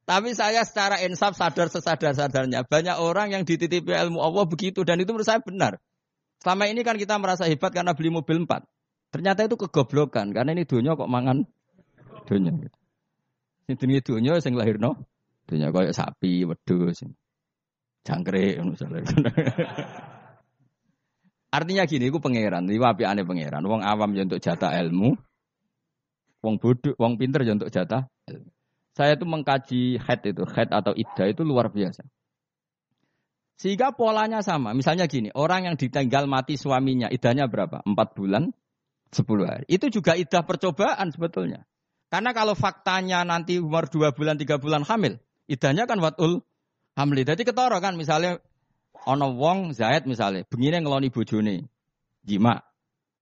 [0.09, 2.65] Tapi saya secara insaf sadar sesadar-sadarnya.
[2.65, 5.79] Banyak orang yang dititipi ilmu Allah begitu dan itu menurut saya benar.
[6.41, 8.67] Selama ini kan kita merasa hebat karena beli mobil empat.
[9.13, 11.45] Ternyata itu kegoblokan karena ini dunia kok mangan
[12.27, 12.73] dunia.
[13.69, 14.97] Ini dunia dunia lahir no.
[15.47, 17.05] Dunia kayak sapi, wedus,
[18.03, 19.05] jangkrik misalnya.
[21.53, 23.61] Artinya gini, aku pangeran, ini wapi aneh pangeran.
[23.69, 25.13] Wong awam ya untuk jatah ilmu,
[26.43, 28.11] wong bodoh, wong pinter ya untuk jatah.
[28.93, 32.05] Saya itu mengkaji head itu, head atau iddah itu luar biasa.
[33.57, 34.77] Sehingga polanya sama.
[34.77, 37.81] Misalnya gini, orang yang ditinggal mati suaminya, idahnya berapa?
[37.87, 38.53] Empat bulan,
[39.09, 39.65] sepuluh hari.
[39.71, 41.65] Itu juga idah percobaan sebetulnya.
[42.13, 45.17] Karena kalau faktanya nanti umur dua bulan, tiga bulan hamil,
[45.49, 46.45] idahnya kan watul
[46.99, 47.25] hamli.
[47.25, 48.43] Jadi ketoro kan, misalnya
[49.03, 51.67] Ono wong Zaid misalnya, begini ngeloni bojone,
[52.23, 52.63] jima.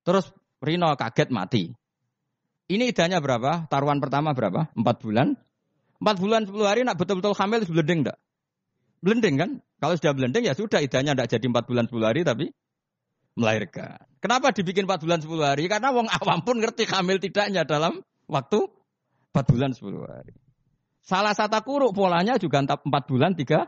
[0.04, 0.28] Terus
[0.60, 1.72] Rino kaget mati.
[2.70, 3.66] Ini idahnya berapa?
[3.66, 4.70] Taruhan pertama berapa?
[4.78, 5.34] Empat bulan.
[5.98, 8.18] Empat bulan sepuluh hari nak betul-betul hamil blending enggak?
[9.02, 9.50] Blending kan?
[9.82, 12.54] Kalau sudah blending ya sudah idahnya enggak jadi empat bulan sepuluh hari tapi
[13.34, 13.98] melahirkan.
[14.22, 15.66] Kenapa dibikin empat bulan sepuluh hari?
[15.66, 18.70] Karena wong awam pun ngerti hamil tidaknya dalam waktu
[19.34, 20.38] empat bulan sepuluh hari.
[21.02, 23.66] Salah satu kuruk polanya juga empat bulan tiga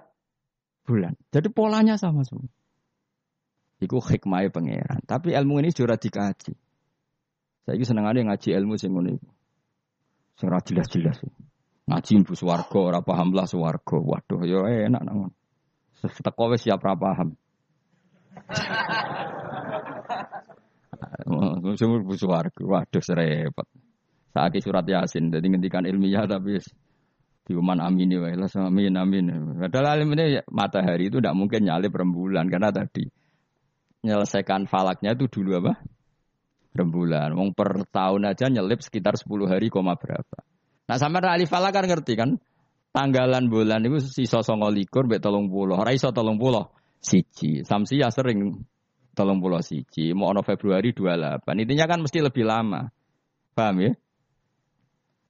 [0.86, 1.18] bulan.
[1.34, 2.46] Jadi polanya sama semua.
[3.82, 5.02] Iku hikmahnya pangeran.
[5.02, 6.54] Tapi ilmu ini sudah dikaji.
[7.62, 9.28] Saya ini seneng ada ngaji ilmu sing ngono iku.
[10.38, 11.22] Sing jelas-jelas.
[11.86, 13.96] Ngaji ibu swarga ora paham lah swarga.
[13.98, 15.30] Waduh ya enak nang.
[16.02, 17.28] Seteko wis siap ora paham.
[21.78, 22.62] Sing ibu swarga.
[22.62, 23.68] Waduh serepet.
[24.32, 26.56] Saiki surat Yasin jadi ngendikan ilmiah tapi
[27.42, 29.24] Diuman amin ya lah amin amin.
[29.58, 33.10] Padahal alim ini matahari itu tidak mungkin nyalip rembulan karena tadi
[34.06, 35.74] menyelesaikan falaknya itu dulu apa?
[36.72, 37.36] Rembulan.
[37.36, 40.40] Wong per tahun aja nyelip sekitar 10 hari koma berapa.
[40.88, 42.40] Nah sama ahli falak kan ngerti kan?
[42.92, 45.80] Tanggalan bulan itu sisa songo likur bet tolong puluh.
[45.80, 46.68] Ora iso tolong puluh.
[47.00, 47.64] Siji.
[47.64, 48.64] Samsi ya sering
[49.16, 50.12] tolong puluh siji.
[50.12, 51.44] Mau ono Februari 28.
[51.64, 52.84] Intinya kan mesti lebih lama.
[53.56, 53.92] Paham ya?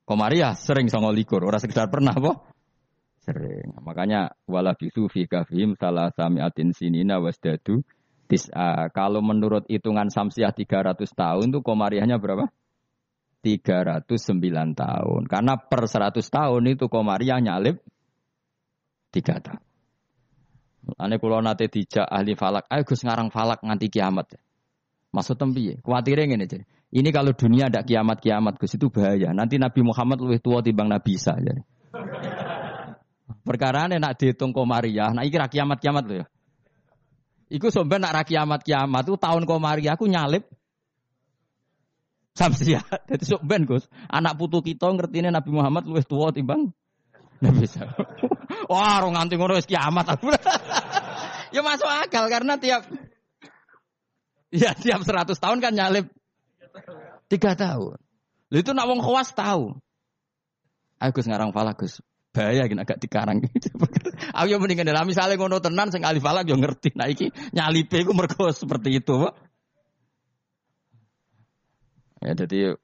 [0.03, 2.43] Komaria sering songo likur, orang sekedar pernah boh.
[3.23, 3.79] Sering.
[3.79, 7.87] Makanya wala bisu fi kafim salah samiatin sinina wasdadu
[8.33, 8.89] tis'a.
[8.97, 12.49] Kalau menurut hitungan samsiah 300 tahun tuh komariahnya berapa?
[13.45, 14.09] 309
[14.73, 15.23] tahun.
[15.29, 17.85] Karena per 100 tahun itu komariah nyalip
[19.13, 19.63] 3 tahun.
[20.99, 24.35] Ane kulo nate dijak ahli falak, ayo Gus ngarang falak nganti kiamat.
[25.15, 26.65] Maksud tempi, kuatirnya ngene jadi.
[26.93, 29.33] Ini kalau dunia ada kiamat-kiamat ke situ bahaya.
[29.33, 31.39] Nanti Nabi Muhammad lebih tua timbang Nabi Isa.
[31.39, 31.63] Jadi.
[33.47, 36.27] Perkara ini nak dihitung komariah, nah iki kiamat-kiamat loh ya.
[37.53, 40.49] Iku sampai nak kiamat-kiamat itu tahun komariah aku nyalip
[42.33, 42.81] Samsia.
[43.13, 46.73] Jadi sok ben Gus, anak putu kita ngerti ini Nabi Muhammad lebih tua timbang
[47.45, 47.85] Nabi Isa.
[48.73, 50.33] Wah, orang nganti ngono wis kiamat aku.
[51.55, 52.89] ya masuk akal karena tiap
[54.49, 56.09] ya tiap 100 tahun kan nyalip
[57.29, 57.97] Tiga tahun.
[58.53, 59.77] Lalu itu nak wong khawas tahu.
[61.01, 62.05] Aku ngarang falak Gus.
[62.33, 63.45] Bahaya gini agak dikarang.
[64.41, 66.97] Aku yang mendingan dalam misalnya ngono tenan sing alif falak yo ngerti.
[66.97, 69.35] Nah iki nyalipe iku mergo seperti itu, Pak.
[72.25, 72.81] Ya jadi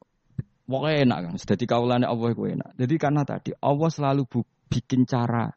[0.69, 1.33] pokoknya enak kan.
[1.41, 2.71] Jadi kaulane Allah itu enak.
[2.77, 4.29] Jadi karena tadi Allah selalu
[4.69, 5.49] bikin cara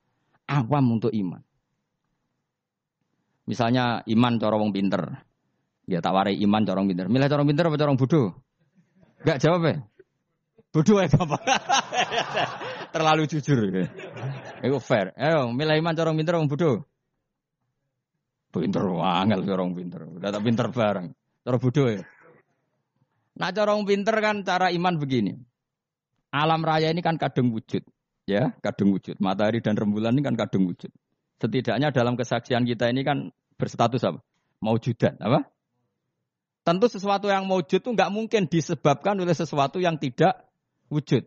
[0.48, 1.44] awam untuk iman.
[3.44, 5.04] Misalnya iman cara wong pinter.
[5.84, 7.12] Ya tak warai iman corong pinter.
[7.12, 8.32] Milih corong pinter apa corong bodoh?
[9.28, 9.76] Gak jawab ya?
[10.72, 11.38] Bodoh ya apa?
[12.96, 13.60] Terlalu jujur.
[13.68, 13.92] Ya.
[14.80, 15.12] Fair.
[15.20, 16.88] Ayo, milih iman corong pinter apa bodoh?
[18.56, 20.08] Pinter wangel corong pinter.
[20.08, 21.12] Udah tak pinter bareng.
[21.44, 22.02] Corong bodoh ya.
[23.36, 25.36] Nah corong pinter kan cara iman begini.
[26.32, 27.84] Alam raya ini kan kadung wujud.
[28.24, 29.20] Ya, kadung wujud.
[29.20, 30.88] Matahari dan rembulan ini kan kadung wujud.
[31.44, 34.24] Setidaknya dalam kesaksian kita ini kan berstatus apa?
[34.64, 35.52] Maujudan, apa?
[36.64, 40.51] Tentu sesuatu yang wujud itu nggak mungkin disebabkan oleh sesuatu yang tidak
[40.92, 41.24] wujud.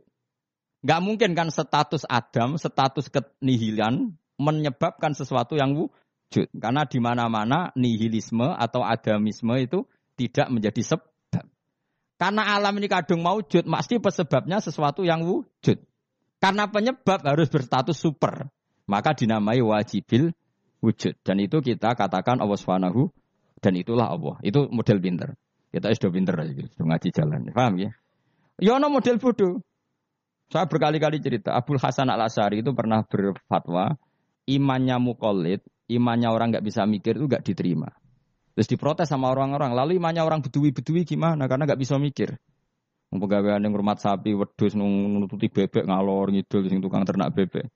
[0.84, 6.52] Nggak mungkin kan status Adam, status kenihilan menyebabkan sesuatu yang wujud.
[6.52, 9.88] Karena di mana-mana nihilisme atau adamisme itu
[10.20, 11.08] tidak menjadi sebab.
[12.14, 15.80] Karena alam ini kadung wujud, pasti pesebabnya sesuatu yang wujud.
[16.38, 18.52] Karena penyebab harus berstatus super.
[18.84, 20.36] Maka dinamai wajibil
[20.84, 21.16] wujud.
[21.24, 23.08] Dan itu kita katakan Allah Subhanahu
[23.64, 24.36] dan itulah Allah.
[24.44, 25.32] Itu model pinter.
[25.72, 27.40] Kita sudah pinter aja, sudah ngaji jalan.
[27.50, 27.90] Paham ya?
[28.62, 29.62] Ya no model bodoh.
[30.52, 33.96] Saya berkali-kali cerita, Abdul Hasan al Asari itu pernah berfatwa,
[34.46, 37.90] imannya mukolid, imannya orang nggak bisa mikir itu nggak diterima.
[38.54, 39.74] Terus diprotes sama orang-orang.
[39.74, 41.50] Lalu imannya orang bedui-bedui gimana?
[41.50, 42.38] Karena nggak bisa mikir.
[43.10, 47.66] Pegawaian yang rumah sapi, wedus, nututi bebek, ngalor, ngidul, sing tukang ternak bebek.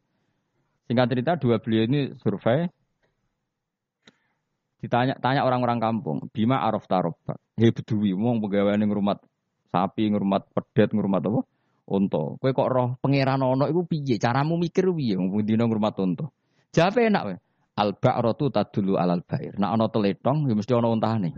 [0.86, 2.70] Singkat cerita, dua beliau ini survei,
[4.78, 7.34] Ditanya tanya orang-orang kampung, Bima Araf Taroba.
[7.58, 9.18] Hei bedui, wong pegawai ning rumah
[9.68, 11.40] sapi, ngurmat pedet, ngurmat apa?
[11.88, 12.36] Unta.
[12.36, 14.20] Kowe kok roh pangeran ono iku piye?
[14.20, 16.28] Caramu mikir piye wong dina ngurmat unta?
[16.76, 17.36] Jawab enak wae.
[17.78, 19.56] Al ba'ratu tadulu alal bair.
[19.56, 21.30] Nak ono teletong ya mesti ono untane.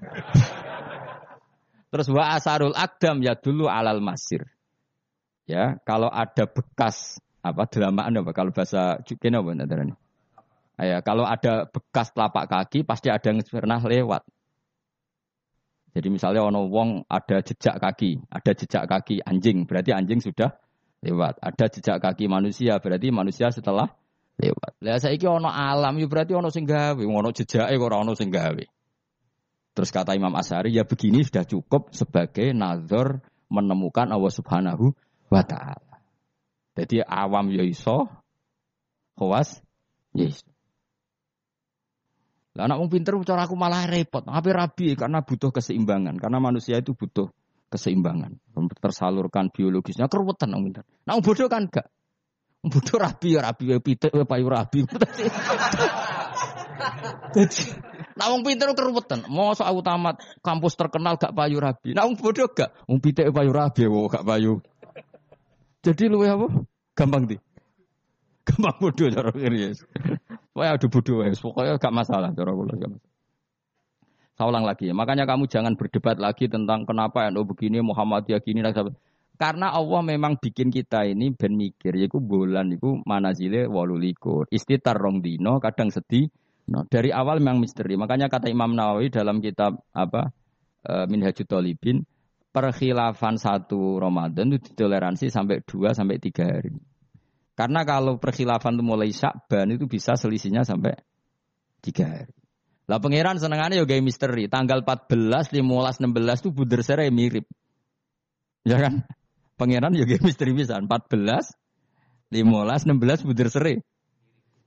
[1.92, 4.48] Terus wa asarul akdam ya dulu alal masir.
[5.46, 9.54] Ya, kalau ada bekas apa delamaan apa kalau bahasa kene apa
[10.76, 14.26] Ya, kalau ada bekas telapak kaki pasti ada yang pernah lewat.
[15.96, 20.52] Jadi misalnya ono wong ada jejak kaki, ada jejak kaki anjing, berarti anjing sudah
[21.00, 21.40] lewat.
[21.40, 23.88] Ada jejak kaki manusia, berarti manusia setelah
[24.36, 24.76] lewat.
[24.84, 28.64] Lah saiki ono alam, ya berarti ono sing gawe, ono jejake ora ono sing gawe.
[29.72, 34.92] Terus kata Imam Asyari, ya begini sudah cukup sebagai nazar menemukan Allah Subhanahu
[35.32, 36.00] wa taala.
[36.76, 38.04] Jadi awam ya iso,
[39.16, 39.64] khawas
[40.12, 40.55] ya iso.
[42.56, 44.24] Lah anak pinter cara aku malah repot.
[44.24, 46.16] Tapi rabi karena butuh keseimbangan.
[46.16, 47.28] Karena manusia itu butuh
[47.68, 48.40] keseimbangan.
[48.80, 50.82] Tersalurkan biologisnya keruwetan orang pinter.
[51.04, 51.92] Nah bodoh kan enggak.
[52.64, 54.88] Bodoh rabi ya rabi ya pitik ya payu rabi.
[57.36, 57.68] Jadi,
[58.16, 59.28] nah wong pinter keruwetan.
[59.28, 61.92] Mau soal tamat kampus terkenal gak payu rabi.
[61.92, 62.72] Nah wong bodoh gak.
[62.88, 64.64] Wong pitik payu rabi ya gak payu.
[65.84, 66.48] Jadi lu apa?
[66.96, 67.36] Gampang di.
[68.48, 69.76] Gampang bodoh cara kiri.
[70.56, 71.36] Wah, bodoh ya.
[71.36, 72.48] Pokoknya gak masalah gak
[74.36, 74.88] Saya ulang lagi.
[74.88, 78.72] Makanya kamu jangan berdebat lagi tentang kenapa NU begini, Muhammadiyah gini dan
[79.36, 84.48] Karena Allah memang bikin kita ini ben mikir, yaitu bulan itu manazile walulikur.
[84.48, 86.32] Istitar rong dino, kadang sedih.
[86.66, 87.94] No, dari awal memang misteri.
[88.00, 90.34] Makanya kata Imam Nawawi dalam kitab apa
[90.82, 92.02] e, Minhajul Talibin,
[92.50, 96.74] perkhilafan satu Ramadan itu ditoleransi sampai dua sampai tiga hari.
[97.56, 100.92] Karena kalau perkhilafan itu mulai Syakban itu bisa selisihnya sampai
[101.80, 102.34] tiga hari.
[102.86, 104.46] Lah pangeran senengannya juga misteri.
[104.46, 107.48] Tanggal 14, 15, 16 itu buder serai mirip.
[108.62, 109.08] Ya kan?
[109.56, 110.76] Pangeran juga misteri bisa.
[110.76, 113.76] 14, 15, 16 buder serai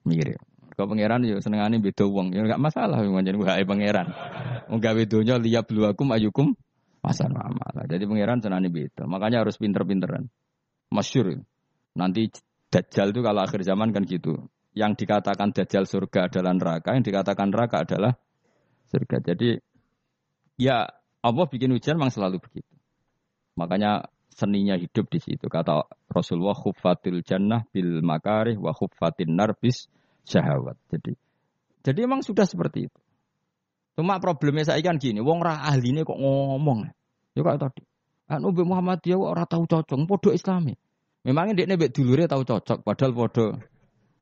[0.04, 0.42] mirip.
[0.74, 2.34] Kau pangeran yo senengannya beda uang.
[2.34, 4.10] Ya enggak masalah menjadi wahai pangeran.
[4.72, 6.56] Enggak bedonya liap luakum ayukum
[7.04, 7.86] pasar amal.
[7.86, 9.04] Jadi pangeran senengannya beda.
[9.06, 10.32] Makanya harus pinter-pinteran.
[10.90, 11.40] Masyur.
[12.00, 12.32] Nanti
[12.70, 14.50] Dajjal itu kalau akhir zaman kan gitu.
[14.78, 18.14] Yang dikatakan Dajjal surga adalah neraka, yang dikatakan neraka adalah
[18.94, 19.18] surga.
[19.34, 19.58] Jadi
[20.62, 20.86] ya
[21.20, 22.74] Allah bikin hujan memang selalu begitu.
[23.58, 25.50] Makanya seninya hidup di situ.
[25.50, 29.90] Kata Rasulullah khuffatil jannah bil makarih wa khuffatin narbis
[30.24, 30.78] syahawat.
[30.94, 31.18] Jadi
[31.84, 33.00] jadi emang sudah seperti itu.
[34.00, 36.88] Cuma problemnya saya kan gini, wong ra ahli ini kok ngomong.
[37.36, 37.84] Ya kayak tadi.
[38.32, 40.78] Anu Muhammadiyah kok ora tahu cocok, podo Islami.
[41.28, 43.60] Memangnya dia nebek dulure tahu cocok, padahal podo.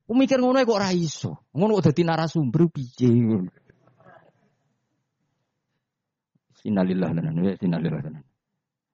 [0.08, 1.46] Mikir ngono kok ora iso.
[1.52, 3.52] Ngono kok dadi narasumber piye ngono.
[6.66, 8.16] Innalillahi wa inna ilaihi raji'un.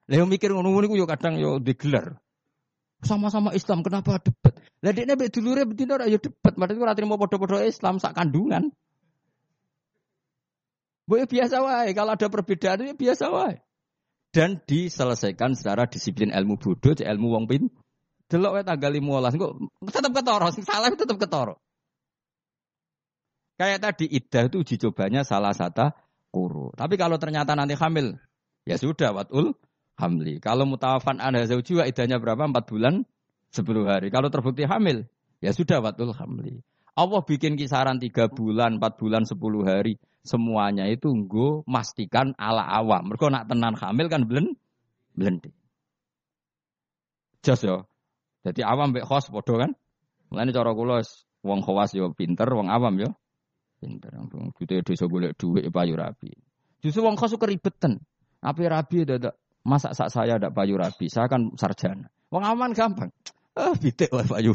[0.04, 2.20] Lah mikir ngono-ngono ku yo kadang yo digelar.
[3.00, 4.52] Sama-sama Islam kenapa debat?
[4.84, 8.68] Lah dekne mbek dulure betina ora yo debat, padahal ora trimo padha-padha Islam sak kandungan.
[11.04, 13.60] Boleh biasa wae, kalau ada perbedaan itu biasa wae.
[14.32, 17.68] Dan diselesaikan secara disiplin ilmu bodoh, ilmu wong pin,
[18.34, 19.52] Delok wae tanggal 15 kok
[19.94, 21.54] tetep ketoro, sing salah tetep ketoro.
[23.54, 25.94] Kayak tadi iddah itu uji cobanya salah satu
[26.34, 26.74] kuru.
[26.74, 28.18] Tapi kalau ternyata nanti hamil,
[28.66, 29.54] ya sudah watul
[29.94, 30.42] hamli.
[30.42, 32.50] Kalau mutawafan anda zauji idahnya berapa?
[32.50, 33.06] Empat bulan,
[33.54, 34.10] sepuluh hari.
[34.10, 35.06] Kalau terbukti hamil,
[35.38, 36.58] ya sudah watul hamli.
[36.98, 40.02] Allah bikin kisaran tiga bulan, empat bulan, sepuluh hari.
[40.26, 43.14] Semuanya itu nggo mastikan ala awam.
[43.14, 44.58] Mereka nak tenan hamil kan belen,
[45.14, 45.54] belendi.
[47.46, 47.86] Jas ya.
[48.44, 49.72] Jadi awam mbek khos bodoh kan.
[50.28, 51.00] Mulane cara kula
[51.40, 53.10] wong khawas yo pinter, wong awam yo
[53.80, 54.12] pinter.
[54.52, 56.30] Kita desa golek dhuwit payu rabi.
[56.84, 57.96] Justru wong khos keribetan.
[58.44, 62.12] Apa rabi dadak masa sak saya ada payu rabi, saya kan sarjana.
[62.28, 63.08] Wong aman gampang.
[63.56, 64.52] Ah, pitik wae payu.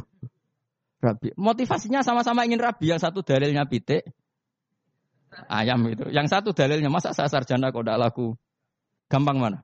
[1.02, 1.34] Rabi.
[1.34, 2.92] Motivasinya sama-sama ingin rabi.
[2.92, 4.04] Yang satu dalilnya pitik,
[5.48, 6.06] ayam itu.
[6.12, 8.36] Yang satu dalilnya masa saya sarjana kok tidak laku.
[9.10, 9.60] Gampang mana?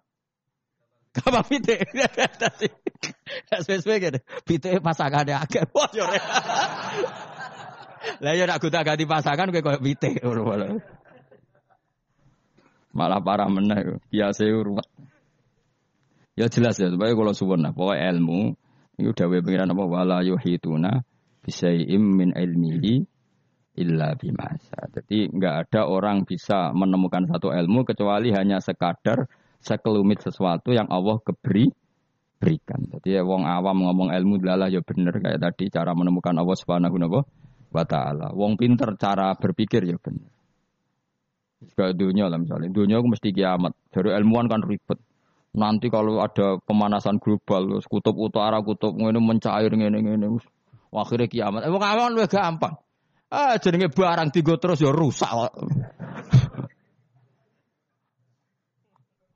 [1.16, 1.80] Gampang pitik.
[3.64, 4.20] Sesuai gitu.
[4.84, 5.72] Pasangan ada agak.
[5.72, 5.90] Wah,
[8.22, 10.22] Lah ya nak gonta ganti pasangan kowe koyo pitik
[12.96, 14.88] Malah parah meneh biasa ruwet.
[16.36, 18.60] Ya jelas ya, supaya kalau suwun nah, pokoknya ilmu
[19.00, 21.04] itu dawe pengiran apa wala yuhituna
[21.44, 23.04] bisai'im min ilmihi
[23.80, 24.92] illa bimasa.
[24.92, 29.28] Jadi nggak ada orang bisa menemukan satu ilmu kecuali hanya sekadar
[29.66, 31.74] sekelumit sesuatu yang Allah keberi
[32.38, 32.86] berikan.
[32.86, 37.26] Jadi ya wong awam ngomong ilmu adalah ya bener kayak tadi cara menemukan Allah Subhanahu
[37.74, 38.30] wa taala.
[38.38, 40.30] Wong pinter cara berpikir ya bener.
[41.66, 42.70] Juga dunia lah misalnya.
[42.70, 43.74] Dunia aku mesti kiamat.
[43.90, 45.02] Dari ilmuwan kan ribet.
[45.56, 50.28] Nanti kalau ada pemanasan global, kutub utara, kutub ini mencair ini ini.
[50.92, 51.66] Akhirnya kiamat.
[51.66, 52.76] Emang aman lebih gampang.
[53.32, 55.28] Ah, jenenge barang tiga terus ya rusak.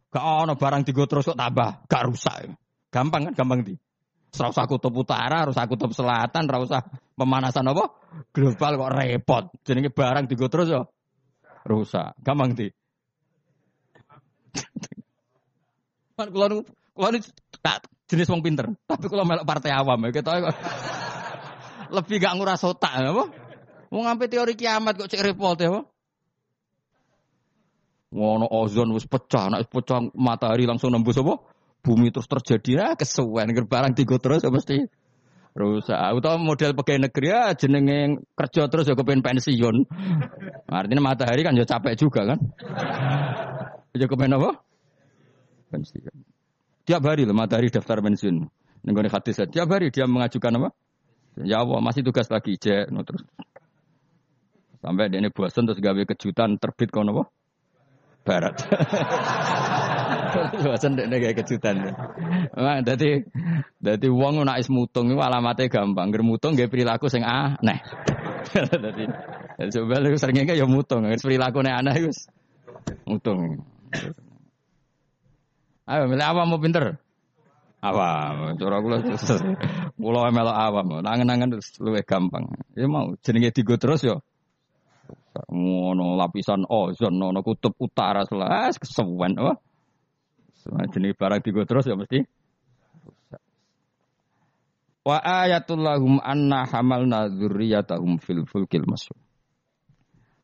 [0.09, 2.49] Gak ono barang tiga terus kok tambah, gak rusak.
[2.89, 3.77] Gampang kan, gampang di.
[4.29, 7.93] Serau usah kutub utara, harus kutub selatan, harus usah pemanasan apa?
[8.33, 9.43] Global kok repot.
[9.61, 10.81] Jenenge barang tiga terus ya
[11.65, 12.17] rusak.
[12.25, 12.69] Gampang di.
[16.17, 17.15] Kan
[17.63, 20.35] tak jenis wong pinter, tapi kalau melok partai awam ya kita
[21.95, 23.29] lebih gak nguras otak apa?
[23.93, 25.85] Mau ngampe teori kiamat kok cek repot ya,
[28.09, 31.37] Ngono ozon wis pecah, nek pecah matahari langsung nembus apa?
[31.85, 34.89] Bumi terus terjadi ya kesuwen barang tiga terus ya mesti
[35.53, 35.95] rusak.
[35.95, 39.85] Atau model pegawai negeri ya jenenge kerja terus ya kepen pensiun.
[40.67, 42.39] Artinya matahari kan ya capek juga kan.
[43.93, 44.57] Ya kepen apa?
[45.69, 46.15] Pensiun.
[46.89, 48.49] Tiap hari loh matahari daftar pensiun.
[48.83, 50.69] Nenggone hadis tiap hari dia mengajukan apa?
[51.45, 53.23] Ya Allah masih tugas lagi cek no, terus
[54.79, 57.23] Sampai dia ini bosan terus gawe kejutan terbit kono apa?
[58.29, 58.55] Barat.
[60.61, 61.97] bosan dia gawe kejutan.
[62.53, 63.25] Memang jadi
[63.81, 66.13] jadi uang nak is mutung itu alamatnya gampang.
[66.13, 67.81] Ger mutung gawe perilaku sing aneh.
[69.59, 71.03] Jadi coba lu seringnya ya mutung.
[71.03, 72.11] Perilaku nih aneh itu
[73.03, 73.65] mutung.
[75.89, 77.01] Ayo milih apa mau pinter?
[77.79, 78.97] Awam, cara kula
[79.95, 82.51] kula melok awam, nangen-nangen luwih gampang.
[82.75, 84.19] Ya mau jenenge digo terus yo
[85.49, 89.57] ngono lapisan ozon ngono kutub utara selas kesuwen oh.
[90.93, 92.21] Jenis barang digo terus ya mesti
[95.09, 99.15] Wa ayatul lahum anna hamalna dzurriyyatahum fil fulkil masuk.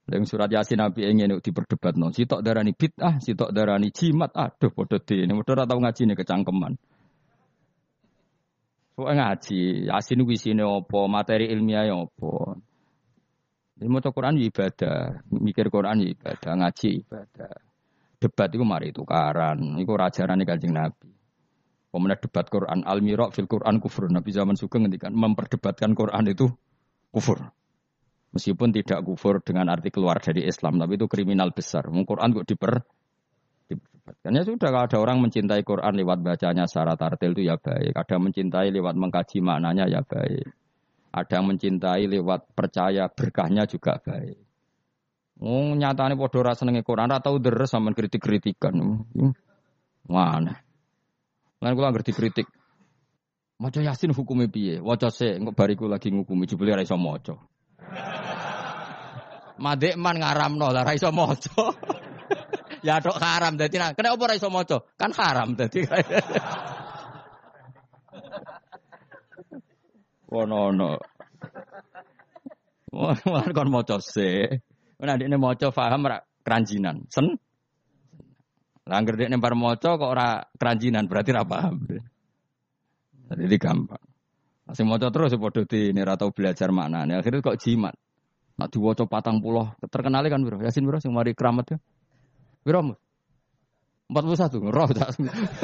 [0.06, 2.14] Yang surat Yasin Nabi ingin diperdebat non.
[2.14, 4.30] Sitok darani bid'ah, sitok darani jimat.
[4.38, 5.34] Aduh, bodoh di ini.
[5.34, 6.74] Bodoh tahu ngaji ini kecangkeman.
[8.96, 12.54] Soalnya ngaji, Yasin wisine opo, materi ilmiah opo.
[13.76, 17.54] Ini mau Quran ya ibadah, mikir Quran ya ibadah, ngaji ibadah.
[18.16, 21.12] Debat itu mari tukaran, itu rajaran kanjeng Nabi.
[21.92, 24.08] Pemenang debat Quran, al mirok fil Quran kufur.
[24.08, 26.48] Nabi zaman Sugeng ngendikan memperdebatkan Quran itu
[27.12, 27.52] kufur.
[28.32, 31.88] Meskipun tidak kufur dengan arti keluar dari Islam, tapi itu kriminal besar.
[31.88, 32.84] Quran kok diper
[33.68, 34.32] diperdebatkan.
[34.36, 37.96] Ya sudah kalau ada orang mencintai Quran lewat bacanya secara tartil itu ya baik.
[37.96, 40.65] Ada mencintai lewat mengkaji maknanya ya baik.
[41.16, 44.36] Ada yang mencintai lewat percaya berkahnya juga baik.
[45.40, 48.76] Oh, padha ora senenge Quran, ora tau deres sampean kritik-kritikan.
[50.12, 50.60] Mana?
[51.64, 52.48] Lan kula ngerti kritik.
[53.56, 54.84] Maca Yasin hukumnya piye?
[54.84, 57.40] Waca sik, engko bariku lagi ngukumi jebule ora iso maca.
[59.56, 60.92] Madek man ngaramno lah ora
[62.86, 64.84] ya tok haram dadi nah, kena apa maca?
[65.00, 65.88] Kan haram dadi.
[70.36, 71.00] Wono-ono.
[72.92, 74.60] Wah, kon maca se.
[75.00, 77.08] Nek ndekne maca paham ora keranjinan.
[77.08, 77.36] Sen.
[78.86, 81.76] Lah anggere dekne bar maca kok ora keranjinan berarti ora paham.
[83.32, 84.04] Jadi gampang.
[84.66, 87.16] Masih maca terus ya padha di ini tau belajar maknane.
[87.16, 87.96] Akhirnya kok jimat.
[88.56, 90.64] Nak diwaca patang pulau terkenal kan bro.
[90.64, 91.78] Yasin bro sing mari keramat ya.
[92.64, 92.96] Piro?
[94.06, 95.18] 41 roh tak.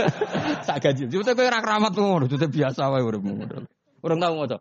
[0.68, 1.06] Sak gaji.
[1.08, 3.46] Jute kowe ora keramat ngono, biasa wae uripmu.
[4.02, 4.58] Urung tau maca.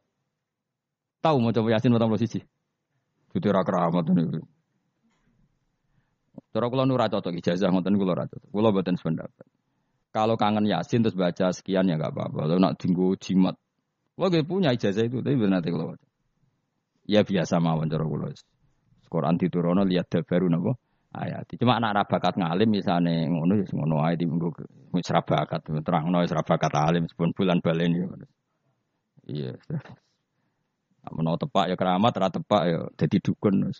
[1.20, 2.44] Tau maca Yasin 41.
[3.30, 4.44] Jute ora keramat niku.
[6.50, 8.50] Cara kula nu ora cocok ijazah ngoten kula ora cocok.
[8.50, 9.46] Kula mboten sependapat.
[10.10, 12.50] Kalau kangen Yasin terus baca sekian ya enggak apa-apa.
[12.50, 13.54] Kalau nak dinggo jimat.
[14.18, 15.94] Kula gue punya ijazah itu tapi benar nanti kula.
[17.06, 18.34] Ya biasa mawon cara kula.
[19.10, 20.74] Quran diturunno lihat dabaru napa
[21.14, 21.50] ayat.
[21.58, 24.48] Cuma anak rabakat ngalim misalnya ngono ya ngono ae di minggu
[24.94, 28.06] wis rabakat terangno wis alim sepun bulan balen ya.
[29.30, 29.54] Iya.
[31.14, 33.70] Menawa tepak ya keramat, ora tepak ya dadi dukun.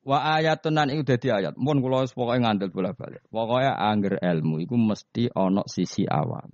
[0.00, 1.54] Wa ayatun nan iku dadi ayat.
[1.60, 3.22] Mun kula wis pokoke ngandel bola-balik.
[3.28, 6.48] Pokoke angger ilmu iku mesti ana sisi awam.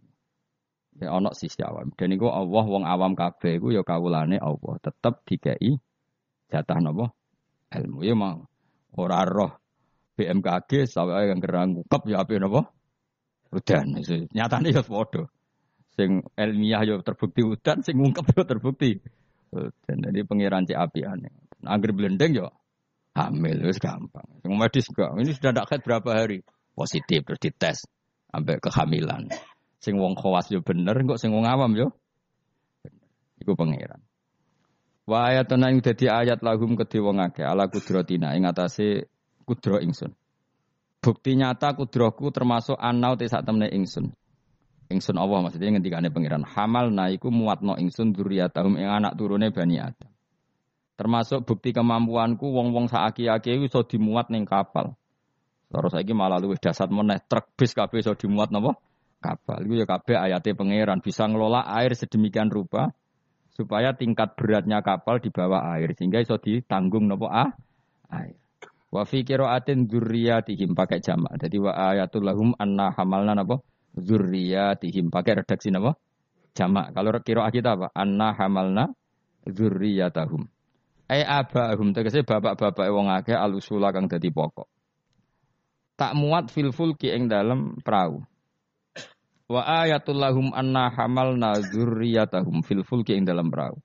[0.98, 1.94] Ya ana sisi awam.
[1.94, 5.78] Dan iku Allah wong awam kabeh iku ya kawulane Allah, tetep dikei
[6.50, 7.10] jatah nopo
[7.74, 8.46] ilmu ya mau
[8.96, 9.52] ora roh
[10.16, 12.75] BMKG sampai yang gerang ngukep ya apa nopo
[13.52, 13.98] udan.
[14.32, 15.28] Nyatane ya padha.
[15.96, 19.00] Sing ilmiah ya terbukti udan sing ngungkep ya terbukti.
[19.86, 21.32] Dan jadi pangeran cek api aneh.
[21.64, 22.52] Angger blendeng ya
[23.16, 24.28] hamil wis gampang.
[24.44, 25.10] Sing medis enggak.
[25.16, 26.44] Ini sudah ndak berapa hari.
[26.76, 27.78] Positif terus dites
[28.28, 29.32] sampai kehamilan.
[29.80, 31.88] Sing wong khawas yo bener kok sing wong awam yo
[33.40, 34.04] iku pangeran.
[35.08, 39.08] Wa ayatun ing dadi ayat lahum kedhe wong ala kudratina ing atase
[39.48, 40.12] kudro ingsun.
[41.06, 44.10] Bukti nyata kudrohku termasuk anau te sak temne ingsun.
[44.90, 50.10] Ingsun Allah maksudnya ngendikane pangeran hamal naiku muatno ingsun dzurriyyatahum ing anak turune Bani Adam.
[50.98, 54.98] Termasuk bukti kemampuanku wong-wong saaki-aki iso dimuat ning kapal.
[55.70, 58.74] Terus saiki malah luwih dasar meneh truk bis kabeh iso dimuat napa?
[59.22, 59.62] Kapal.
[59.62, 62.90] Iku ya kabeh ayate pangeran bisa ngelola air sedemikian rupa
[63.54, 67.54] supaya tingkat beratnya kapal di bawah air sehingga iso ditanggung nopo ah
[68.10, 68.34] air.
[68.86, 71.34] Wa fi qiraatin dzurriyyatihim pakai jamak.
[71.42, 73.58] Jadi wa ayatul lahum anna hamalna napa
[73.98, 75.98] dzurriyyatihim pakai redaksi napa
[76.54, 76.94] jamak.
[76.94, 77.90] Kalau qiraat kita apa?
[77.92, 78.94] Anna hamalna
[79.42, 80.46] dzurriyyatahum.
[81.06, 84.66] Ai abahum tegese bapak-bapak wong akeh alusula kang dadi pokok.
[85.96, 88.22] Tak muat fil fulki ing dalam perahu.
[89.46, 93.78] Wa ayatul lahum anna hamalna dzurriyyatahum fil fulki ing dalam perahu.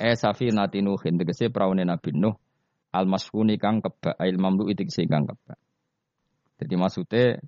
[0.00, 2.41] Eh safinati nuhin tegese praune Nabi Nuh
[2.92, 5.58] al masfuni kang kebak ail mamlu itik kang kebak.
[6.60, 7.40] Jadi maksudnya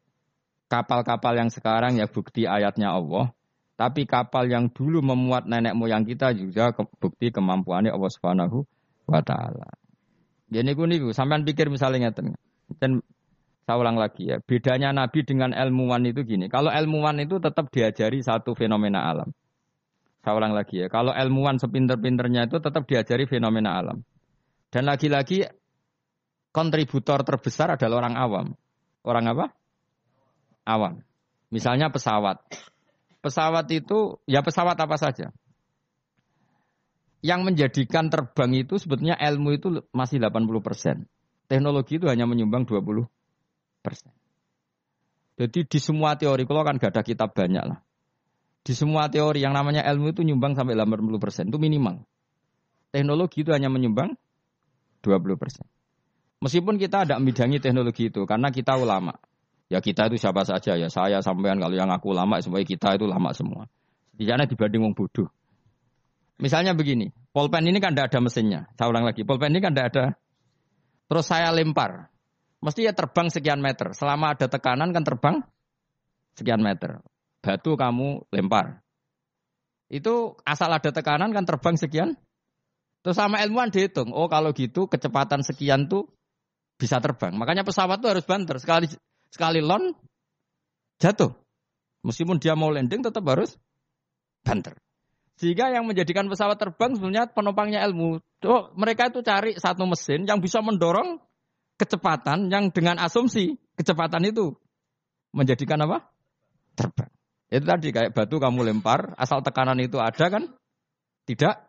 [0.72, 3.30] kapal-kapal yang sekarang ya bukti ayatnya Allah,
[3.78, 8.66] tapi kapal yang dulu memuat nenek moyang kita juga ke, bukti kemampuannya Allah Subhanahu
[9.07, 9.68] wa taala.
[10.51, 12.34] Jadi niku niku sampean pikir misalnya ngeten.
[12.80, 13.05] Dan
[13.64, 16.53] saya ulang lagi ya, bedanya Nabi dengan ilmuwan itu gini.
[16.53, 19.32] Kalau ilmuwan itu tetap diajari satu fenomena alam.
[20.20, 24.05] Saya ulang lagi ya, kalau ilmuwan sepinter-pinternya itu tetap diajari fenomena alam.
[24.75, 25.47] Dan lagi-lagi
[26.51, 28.47] kontributor terbesar adalah orang awam.
[29.07, 29.55] Orang apa?
[30.66, 30.99] Awam.
[31.55, 32.43] Misalnya pesawat.
[33.22, 35.31] Pesawat itu, ya pesawat apa saja.
[37.22, 41.07] Yang menjadikan terbang itu sebetulnya ilmu itu masih 80%.
[41.47, 43.07] Teknologi itu hanya menyumbang 20
[43.79, 44.11] persen.
[45.39, 47.79] Jadi di semua teori, kalau kan gak ada kitab banyak lah.
[48.66, 52.03] Di semua teori yang namanya ilmu itu nyumbang sampai 80 persen, itu minimal.
[52.91, 54.18] Teknologi itu hanya menyumbang
[55.05, 55.69] 20 persen.
[56.41, 59.13] Meskipun kita ada membidangi teknologi itu, karena kita ulama.
[59.69, 63.05] Ya kita itu siapa saja ya, saya sampean kalau yang aku ulama, semuanya kita itu
[63.05, 63.69] lama semua.
[64.17, 65.29] Setidaknya dibanding wong bodoh.
[66.41, 68.61] Misalnya begini, polpen ini kan tidak ada mesinnya.
[68.77, 70.05] Saya ulang lagi, polpen ini kan tidak ada.
[71.09, 72.15] Terus saya lempar,
[72.65, 73.93] Mesti ya terbang sekian meter.
[73.93, 75.37] Selama ada tekanan kan terbang
[76.33, 77.05] sekian meter.
[77.45, 78.81] Batu kamu lempar.
[79.93, 82.17] Itu asal ada tekanan kan terbang sekian.
[83.05, 84.17] Terus sama ilmuwan dihitung.
[84.17, 86.09] Oh kalau gitu kecepatan sekian tuh
[86.81, 87.37] bisa terbang.
[87.37, 88.57] Makanya pesawat tuh harus banter.
[88.57, 88.89] Sekali
[89.29, 89.93] sekali lon
[90.97, 91.37] jatuh.
[92.01, 93.61] Meskipun dia mau landing tetap harus
[94.41, 94.73] banter.
[95.37, 98.25] Sehingga yang menjadikan pesawat terbang sebenarnya penumpangnya ilmu.
[98.49, 101.21] Oh, mereka itu cari satu mesin yang bisa mendorong
[101.77, 104.55] kecepatan yang dengan asumsi kecepatan itu
[105.35, 106.09] menjadikan apa?
[106.79, 107.11] Terbang.
[107.51, 110.49] Itu tadi kayak batu kamu lempar, asal tekanan itu ada kan
[111.27, 111.64] tidak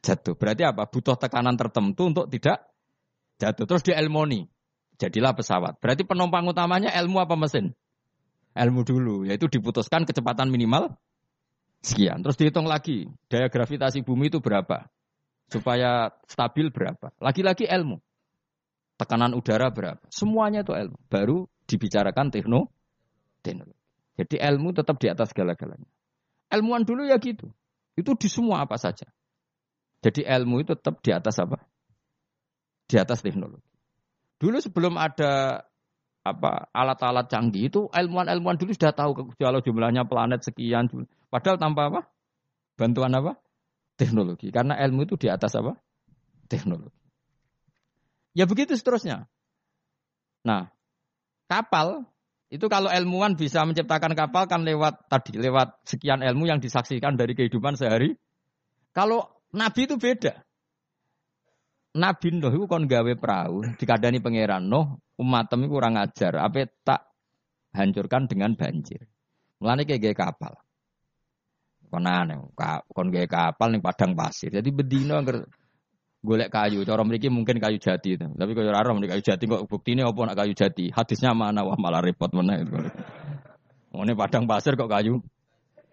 [0.00, 0.36] jatuh.
[0.36, 0.88] Berarti apa?
[0.88, 2.66] Butuh tekanan tertentu untuk tidak
[3.40, 3.64] jatuh.
[3.64, 4.48] Terus di elmoni.
[5.00, 5.80] Jadilah pesawat.
[5.80, 7.72] Berarti penumpang utamanya ilmu apa mesin?
[8.52, 10.92] Ilmu dulu, yaitu diputuskan kecepatan minimal
[11.80, 12.20] sekian.
[12.20, 14.92] Terus dihitung lagi, daya gravitasi bumi itu berapa?
[15.48, 17.16] Supaya stabil berapa?
[17.16, 17.96] Lagi-lagi ilmu
[19.00, 20.04] tekanan udara berapa.
[20.12, 20.98] Semuanya itu ilmu.
[21.08, 22.68] Baru dibicarakan tekno,
[23.40, 23.80] teknologi.
[24.20, 25.88] Jadi ilmu tetap di atas segala-galanya.
[26.52, 27.48] Ilmuwan dulu ya gitu.
[27.96, 29.08] Itu di semua apa saja.
[30.00, 31.60] Jadi ilmu itu tetap di atas apa?
[32.88, 33.68] Di atas teknologi.
[34.40, 35.64] Dulu sebelum ada
[36.20, 40.88] apa alat-alat canggih itu ilmuwan-ilmuwan dulu sudah tahu kalau jumlahnya planet sekian.
[41.28, 42.00] Padahal tanpa apa?
[42.80, 43.36] Bantuan apa?
[44.00, 44.48] Teknologi.
[44.48, 45.76] Karena ilmu itu di atas apa?
[46.48, 46.96] Teknologi.
[48.32, 49.28] Ya begitu seterusnya.
[50.40, 50.72] Nah,
[51.50, 52.08] kapal
[52.50, 57.36] itu kalau ilmuwan bisa menciptakan kapal kan lewat tadi, lewat sekian ilmu yang disaksikan dari
[57.36, 58.18] kehidupan sehari.
[58.90, 60.46] Kalau Nabi itu beda.
[61.90, 67.10] Nabi Nuh itu kon gawe perahu, dikadani pangeran Nuh, umatem itu kurang ajar, apa tak
[67.74, 69.10] hancurkan dengan banjir.
[69.58, 70.54] Mulane kayak gaya kapal.
[71.90, 72.38] Kon aneh,
[72.94, 74.54] kon gaya kapal ning padang pasir.
[74.54, 75.42] Jadi bedino agar
[76.22, 78.14] golek kayu, cara mriki mungkin kayu jati.
[78.14, 80.94] Tapi kalau ora mriki kayu jati kok buktine apa nak kayu jati?
[80.94, 82.78] Hadisnya mana wah malah repot mana itu.
[83.90, 85.18] Ini padang pasir kok kayu.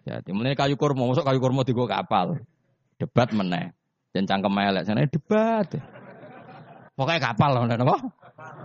[0.06, 2.38] Jadi mulai kayu kurma, masuk kayu kurma digo kapal.
[2.98, 3.72] Debat meneh.
[4.10, 5.68] Dan cangkem elek sana debat.
[6.98, 7.96] Pokoknya kapal loh, apa?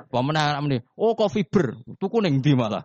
[0.09, 2.81] Pemenang ini, oh kok fiber, tuku ning di malah.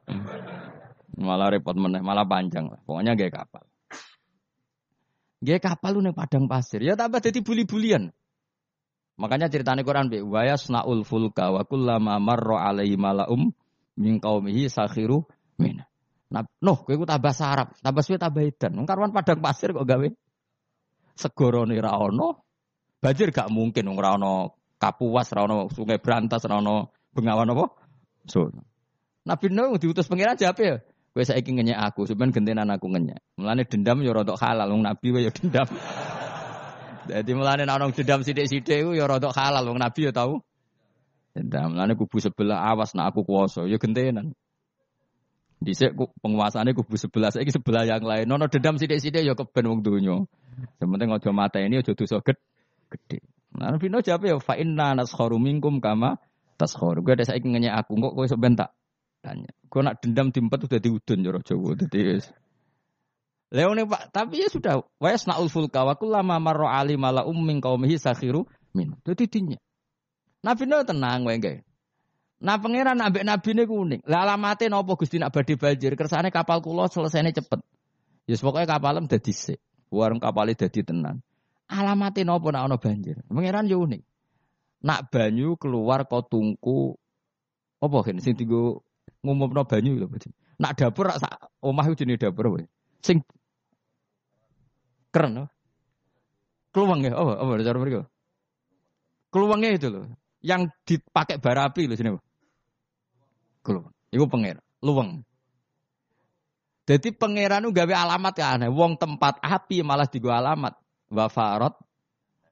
[1.16, 2.80] Malah repot meneh, malah panjang lah.
[2.84, 3.64] Pokoknya gaya kapal.
[5.40, 6.84] Gaya kapal lu nih padang pasir.
[6.84, 8.12] Ya tambah jadi buli-bulian.
[9.18, 13.50] Makanya ceritanya Quran bi wa yasnaul fulka wa kullama marra alaihi malaum
[13.98, 15.26] min qaumihi sakhiru
[15.58, 15.82] min.
[16.28, 18.78] Nah, noh kowe tambah sarap, tambah suwe tambah edan.
[18.78, 20.06] Wong padang pasir kok gawe
[21.18, 22.46] segorone ra ono,
[22.98, 27.66] Banjir gak mungkin wong ora ana Kapuas, ora ana Sungai Brantas, ora ana Bengawan apa?
[28.26, 28.50] So.
[29.26, 30.74] Nabi Nuh diutus pangeran jawab ya.
[31.12, 33.18] Kowe saiki ngenyek aku, sampean gentenan aku ngenyek.
[33.40, 35.66] Mulane dendam ya rada halal wong Nabi ya dendam.
[37.10, 40.44] Jadi mulane ana dendam sithik-sithik iku ya rada halal wong Nabi ya tau.
[41.34, 41.74] Dendam.
[41.74, 44.36] Mulane kubu sebelah awas nak aku kuasa ya gentenan.
[45.58, 48.30] Dhisik penguasane kubu sebelah saiki sebelah yang lain.
[48.30, 50.22] Nono dendam sithik-sithik ya keben wong donya.
[50.78, 52.38] Sementing aja mata ini aja dosa gede
[52.90, 53.18] gede.
[53.58, 56.22] Nah, Nabi Nuh jawab ya fa inna naskharu minkum kama
[56.60, 57.02] taskharu.
[57.02, 58.38] Gue ada saiki ngenyek aku kok kowe sok.
[59.18, 59.50] Tanya.
[59.66, 61.74] Gue nak dendam dimpet udah diudun jero Jawa.
[61.74, 62.22] Dadi
[63.48, 64.84] Leone Pak, tapi ya sudah.
[65.00, 68.46] Wa yasnaul fulka wa kullama marra ali mala ummin qaumihi sakhiru
[68.76, 68.94] min.
[69.02, 69.58] Dadi dinya.
[70.44, 71.66] Nabi Nuh tenang wae nggih.
[72.38, 74.02] Nah pangeran ambek nabi ini kuning.
[74.06, 75.98] Lah alamate napa Gusti nak badhe banjir?
[75.98, 77.60] Kersane kapal kula selesainya cepet.
[78.30, 79.58] Ya yes, pokoknya kapalem dadi sik.
[79.90, 81.18] Warung kapalnya dadi tenan.
[81.66, 83.18] Alamate napa nek ana banjir?
[83.26, 84.02] Pangeran yo unik.
[84.86, 86.94] Nak banyu keluar kok tungku
[87.82, 88.86] apa kan sing dienggo
[89.26, 90.06] ngumumno banyu lho.
[90.62, 92.70] Nak dapur sak omah jenenge dapur apa?
[93.02, 93.26] Sing
[95.10, 95.48] keren loh.
[96.70, 98.02] Keluang ya, apa apa cara mereka?
[99.32, 100.04] Keluangnya itu loh,
[100.44, 102.12] yang dipakai bara api loh sini.
[104.08, 105.22] Iku pangeran, luweng.
[106.88, 108.72] Jadi pangeran gawe alamat ya aneh.
[108.72, 110.72] Wong tempat api malah digo alamat
[111.12, 111.76] wafarot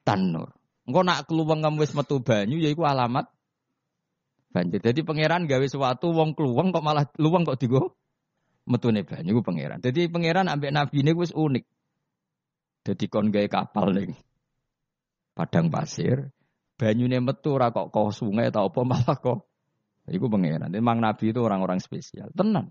[0.05, 0.53] tanur.
[0.85, 3.33] Engko nak keluweng kamu wis metu banyu yaiku alamat
[4.53, 4.85] banjir.
[4.85, 7.97] Jadi pangeran gawe sesuatu wong keluweng kok malah luweng kok digo
[8.69, 9.81] metune banyu ku pangeran.
[9.81, 11.65] Jadi pangeran ambek nabi ini wis unik.
[12.85, 14.13] Jadi kon gawe kapal nih
[15.37, 16.33] padang pasir,
[16.81, 19.45] banyune metu ora kok kok sungai atau apa malah kok
[20.07, 20.71] Iku pangeran.
[20.71, 22.31] Memang nabi itu orang-orang spesial.
[22.31, 22.71] Tenang.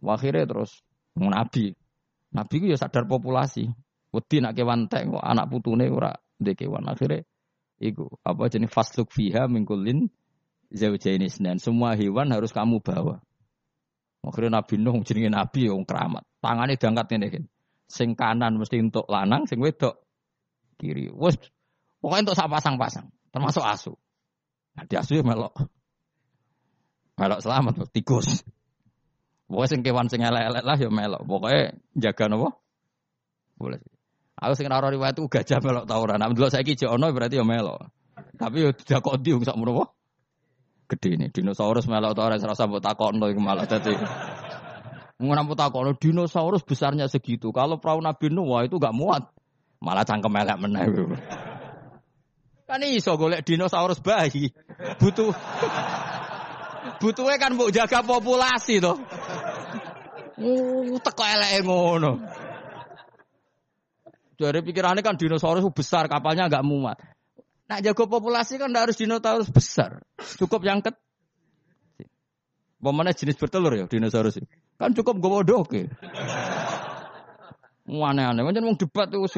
[0.00, 0.80] Akhirnya terus
[1.18, 1.74] nabi.
[2.30, 3.66] Nabi itu ya sadar populasi.
[4.10, 6.86] Wedi nak kewan tek kok anak putune ora ndek kewan.
[6.86, 7.26] Akhirnya
[7.82, 10.06] iku apa jenis fasluk fiha mingkulin
[10.70, 13.18] zaujaini dan semua hewan harus kamu bawa.
[14.20, 16.22] Akhirnya Nabi Nuh jenenge Nabi yang keramat.
[16.38, 17.44] Tangannya diangkat ini kan.
[17.90, 19.98] Sing kanan mesti untuk lanang, sing wedok
[20.78, 21.10] kiri.
[21.10, 21.34] Wes
[21.98, 23.92] pokoknya untuk sak pasang-pasang, termasuk asu.
[24.88, 25.66] Di asu ya melok.
[27.20, 28.40] Melok selamat, tikus.
[29.50, 31.22] Pokoknya sing kewan sing elek-elek lah ya melok.
[31.26, 32.48] Pokoknya jaga nopo.
[33.58, 33.82] Boleh.
[34.40, 36.16] Aku sing ora riwayat itu gajah melok ta ora.
[36.16, 37.82] Nek jek ono berarti ya melok.
[38.38, 39.92] Tapi yo tidak kok ndi sak menapa.
[40.88, 43.92] Gede ini dinosaurus melok ta ora serasa mbok takokno iku malah dadi.
[45.20, 47.52] Ngono takokno dinosaurus besarnya segitu.
[47.52, 49.28] Kalau perahu Nabi Nuh itu gak muat.
[49.82, 50.86] Malah cangkem elek meneh.
[52.70, 54.54] Kan iso golek dinosaurus bayi.
[55.02, 55.34] Butuh
[57.00, 58.96] Butuhnya kan mbok jaga populasi toh.
[60.40, 62.12] Uh, teko eleke ngono.
[64.40, 66.96] Dari pikirannya kan dinosaurus besar, kapalnya agak muat.
[67.68, 70.00] Nah jago populasi kan harus dinosaurus besar.
[70.40, 70.96] Cukup yang ket.
[72.80, 74.40] Pemana jenis bertelur ya dinosaurus
[74.80, 75.84] Kan cukup gue bodoh ke.
[77.84, 78.40] Aneh-aneh.
[78.40, 79.28] Macam mau debat tuh.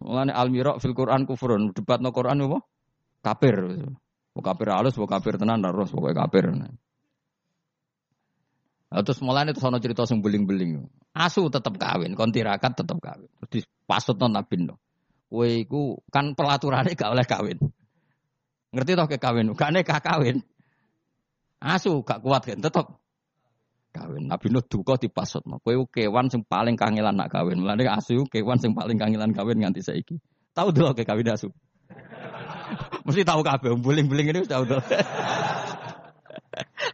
[0.00, 1.76] Mulane almirok fil Quran kufurun.
[1.76, 2.60] Debat no Quran apa?
[3.22, 3.56] Kafir.
[4.32, 6.46] Mau kafir halus, mau kafir tenan, terus pokoknya kafir.
[8.92, 10.84] Terus mulai itu sono cerita sing beling-beling.
[11.16, 13.28] Asu tetap kawin, kontirakat tetap kawin.
[13.40, 14.76] Terus dipasut non nabi no.
[15.32, 17.58] Kowe iku kan pelaturannya gak oleh kawin.
[18.72, 19.52] Ngerti toh ke kawin?
[19.56, 20.44] Gak nekah kawin.
[21.60, 22.84] Asu gak kuat kan tetep
[23.92, 24.26] kawin.
[24.26, 25.44] Nabi Nuh duka dipasut.
[25.44, 27.60] Kowe kewan sing paling kangelan nak kawin.
[27.60, 30.16] Mulane asu kewan sing paling kangelan kawin nganti saiki.
[30.56, 31.52] Tahu dulu ke kawin asu.
[33.06, 34.80] Mesti tahu kabeh buling-buling ini tahu dulu.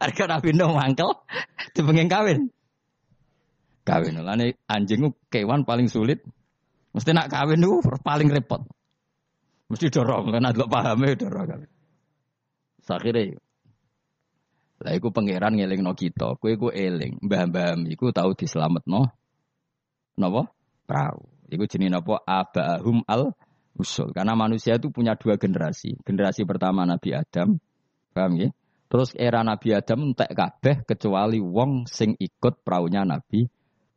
[0.03, 1.09] Harga Nabi Nuh mangkel
[1.73, 2.51] dipengen kawin.
[3.87, 4.19] Kawin.
[4.19, 6.19] Mulane anjing kewan paling sulit.
[6.91, 8.67] Mesti nak kawin itu paling repot.
[9.69, 11.61] Mesti dorong, kan ada pahamnya dorong kan.
[12.81, 13.37] Sakhire.
[14.79, 18.31] Lah iku pangeran no kita, kowe iku eling, mbah-mbah iku tau
[18.87, 19.11] no,
[20.15, 20.41] Napa?
[20.87, 21.23] Perahu.
[21.49, 22.21] Iku jenis napa?
[22.23, 23.35] Abahum al
[23.75, 24.11] usul.
[24.15, 25.97] Karena manusia itu punya dua generasi.
[26.03, 27.59] Generasi pertama Nabi Adam,
[28.13, 28.49] paham ya?
[28.89, 33.45] Terus era Nabi Adam entek kabeh kecuali wong sing ikut perahunya Nabi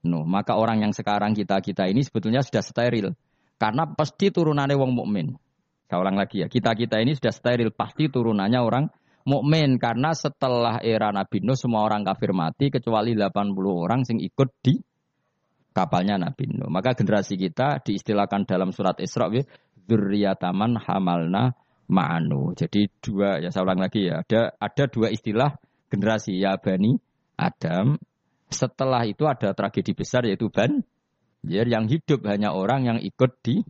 [0.03, 0.27] Nuh.
[0.27, 3.15] Maka orang yang sekarang kita-kita ini sebetulnya sudah steril.
[3.55, 5.39] Karena pasti turunannya wong mukmin.
[5.87, 8.89] Saya ulang lagi ya, kita-kita ini sudah steril, pasti turunannya orang
[9.25, 14.51] mukmin karena setelah era Nabi Nuh semua orang kafir mati kecuali 80 orang sing ikut
[14.63, 14.75] di
[15.73, 16.69] kapalnya Nabi Nuh.
[16.69, 19.33] Maka generasi kita diistilahkan dalam surat Isra
[19.83, 21.57] dzurriyataman hamalna
[21.91, 22.55] ma'anu.
[22.55, 25.59] Jadi dua ya saya ulang lagi ya, ada ada dua istilah
[25.91, 26.97] generasi ya Bani
[27.37, 27.99] Adam.
[28.53, 30.85] Setelah itu ada tragedi besar yaitu Ban
[31.49, 33.65] yang hidup hanya orang yang ikut di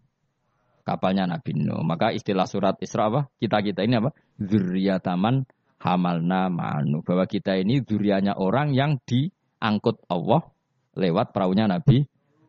[0.82, 1.82] kapalnya Nabi Nuh.
[1.82, 3.20] Maka istilah surat Isra apa?
[3.38, 4.10] Kita-kita ini apa?
[4.38, 5.46] Zuriyataman
[5.82, 7.02] hamalna ma'anu.
[7.02, 10.46] Bahwa kita ini zurianya orang yang diangkut Allah
[10.94, 12.06] lewat perahunya Nabi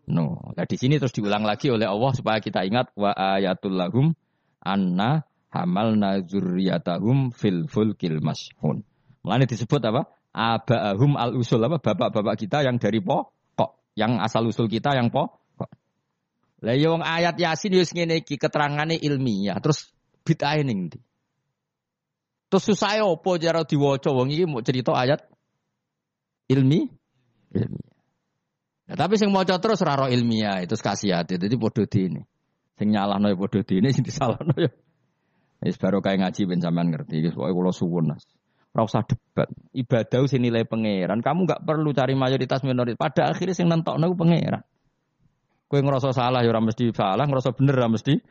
[0.10, 0.36] Nuh.
[0.54, 4.12] Nah, di sini terus diulang lagi oleh Allah supaya kita ingat wa ayatul lahum
[4.60, 5.24] anna
[5.54, 8.84] hamalna zurriyatahum fil fulkil mashhun.
[9.24, 10.12] Mulane disebut apa?
[10.34, 11.80] Aba'ahum al usul apa?
[11.80, 15.40] Bapak-bapak kita yang dari pokok, yang asal usul kita yang pokok.
[16.64, 19.92] Lah yang ayat Yasin wis ngene iki keterangane ilmiah, terus
[20.24, 21.00] bid'ah ning ndi?
[22.48, 25.28] Terus susah apa cara diwaca wong iki mau cerita ayat
[26.48, 26.88] ilmi
[27.52, 27.94] ilmiah.
[28.84, 32.28] Nah, tapi sing maca terus ora ilmiah itu hati, Dadi padha dene.
[32.76, 34.72] Sing nyalahno ya padha dene sing disalahno ya.
[35.64, 37.24] Wis baru kayak ngaji ben sampean ngerti.
[37.24, 38.28] Wis pokoke kula suwun Mas.
[38.76, 39.48] Ora usah debat.
[39.72, 41.24] Ibadah sing nilai pangeran.
[41.24, 43.00] Kamu nggak perlu cari mayoritas minoritas.
[43.00, 44.68] Pada akhirnya sing nentokno pangeran.
[45.74, 48.22] Kue ngerasa salah ya mesti salah, ngerasa bener ya mesti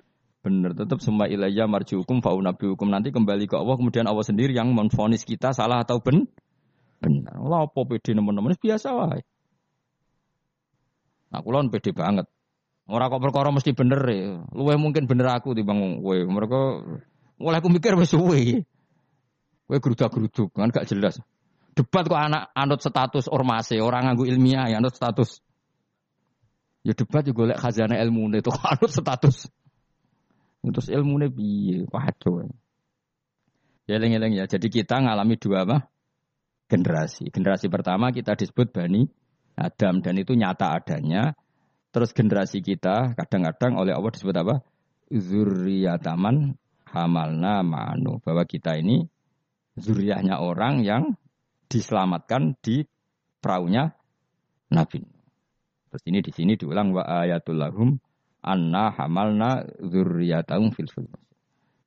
[0.46, 0.78] bener.
[0.78, 4.70] Tetap semua ilayah marji hukum faunabi hukum nanti kembali ke Allah kemudian Allah sendiri yang
[4.70, 6.30] menfonis kita salah atau ben
[7.02, 7.34] benar.
[7.42, 9.26] Allah apa pede teman-teman biasa wae.
[11.34, 12.30] Aku lawan pede banget.
[12.86, 14.38] Orang kok perkara mesti bener ya.
[14.54, 16.14] Luwe mungkin bener aku timbang kowe.
[16.14, 16.58] Mereka
[17.42, 18.62] mulai aku mikir wis suwe.
[19.66, 21.18] Kowe gerudak-geruduk kan gak jelas.
[21.74, 25.42] Debat kok anak anut status ormase, orang nganggu ilmiah ya anut status
[26.82, 29.46] Ya debat juga golek khazanah ilmu itu anut status.
[30.62, 31.78] Terus ilmu ini piye?
[31.86, 32.50] Waduh.
[33.90, 34.46] Ya eleng ya.
[34.46, 35.90] Jadi kita ngalami dua apa?
[36.70, 37.30] Generasi.
[37.30, 39.06] Generasi pertama kita disebut Bani
[39.58, 41.34] Adam dan itu nyata adanya.
[41.92, 44.64] Terus generasi kita kadang-kadang oleh Allah disebut apa?
[45.12, 46.56] Zuriyataman
[46.88, 48.22] hamalna ma'anu.
[48.24, 49.04] Bahwa kita ini
[49.76, 51.18] zuriyahnya orang yang
[51.68, 52.88] diselamatkan di
[53.42, 53.92] perahunya
[54.72, 55.11] Nabi.
[55.92, 58.00] Terus ini di sini diulang wa ayatul lahum
[58.40, 60.88] anna hamalna dzurriyyatahum fil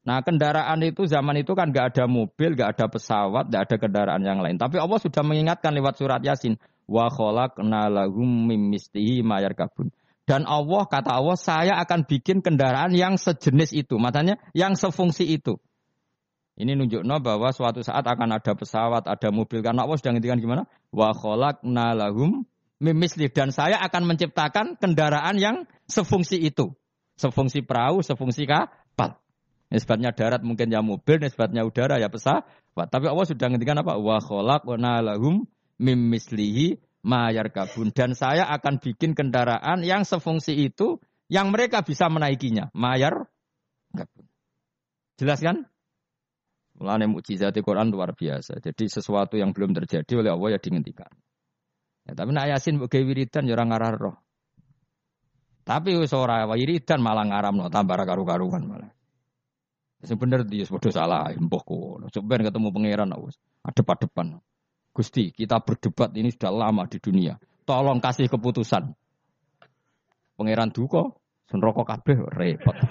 [0.05, 4.21] Nah kendaraan itu zaman itu kan gak ada mobil, gak ada pesawat, gak ada kendaraan
[4.21, 4.61] yang lain.
[4.61, 6.61] Tapi Allah sudah mengingatkan lewat surat Yasin.
[6.85, 9.89] Wa khalaqna lahum mimistihi mayar kabun.
[10.29, 13.97] Dan Allah, kata Allah, saya akan bikin kendaraan yang sejenis itu.
[13.97, 15.57] Makanya yang sefungsi itu.
[16.53, 19.65] Ini nunjukno bahwa suatu saat akan ada pesawat, ada mobil.
[19.65, 20.69] Karena Allah sudah ngintikan gimana?
[20.93, 22.45] Wa khalaqna lahum
[22.85, 26.77] mimisli dan saya akan menciptakan kendaraan yang sefungsi itu.
[27.17, 29.17] Sefungsi perahu, sefungsi kapal.
[29.73, 32.45] Nisbatnya darat mungkin ya mobil, nisbatnya udara ya pesawat.
[32.77, 33.97] Tapi Allah sudah ngendikan apa?
[33.97, 35.49] Wa khalaqna lahum
[35.81, 37.89] mimislihi mayar kabun.
[37.89, 42.69] Dan saya akan bikin kendaraan yang sefungsi itu yang mereka bisa menaikinya.
[42.77, 43.25] Mayar
[43.97, 44.29] kabun.
[45.17, 45.65] Jelas kan?
[46.75, 48.59] Mulane mukjizat Quran luar biasa.
[48.59, 51.07] Jadi sesuatu yang belum terjadi oleh Allah ya dihentikan.
[52.05, 54.15] Ya, tapi nak yasin mbok wiridan ya ora ngarah roh.
[55.65, 58.93] Tapi wis ora wiridan malah ngaramno tambah karu-karuan malah.
[60.05, 62.13] Sing bener dia padha salah, mbah kono.
[62.13, 64.37] Ketemu pangeran wis adep-adepan.
[64.95, 67.35] Gusti, kita berdebat ini sudah lama di dunia.
[67.65, 68.95] Tolong kasih keputusan.
[70.37, 71.09] Pangeran duka,
[71.49, 72.77] senroko kabeh repot.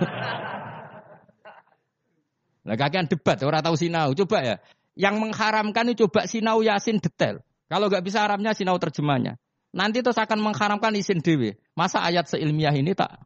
[2.64, 4.16] Lah kakean debat ora tahu sinau.
[4.16, 4.56] Coba ya.
[4.96, 7.44] Yang mengharamkan itu coba sinau Yasin detail.
[7.68, 9.40] Kalau nggak bisa Arabnya sinau terjemahnya.
[9.74, 11.58] Nanti terus akan mengharamkan isin dewi.
[11.74, 13.18] Masa ayat seilmiah ini tak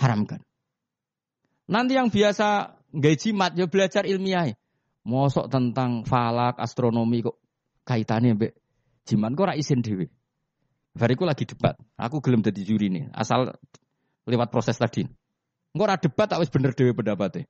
[0.00, 0.40] haramkan?
[1.68, 4.56] Nanti yang biasa nggak jimat ya belajar ilmiah.
[5.04, 7.36] Mosok tentang falak, astronomi kok
[7.84, 8.52] kaitannya mbek
[9.08, 10.12] jimat kok ora isin dhewe.
[10.92, 11.76] Bariku lagi debat.
[11.96, 13.56] Aku gelem dadi juri nih, asal
[14.28, 15.08] lewat proses tadi.
[15.72, 17.48] Engko ora debat tak wis bener dhewe pendapatnya.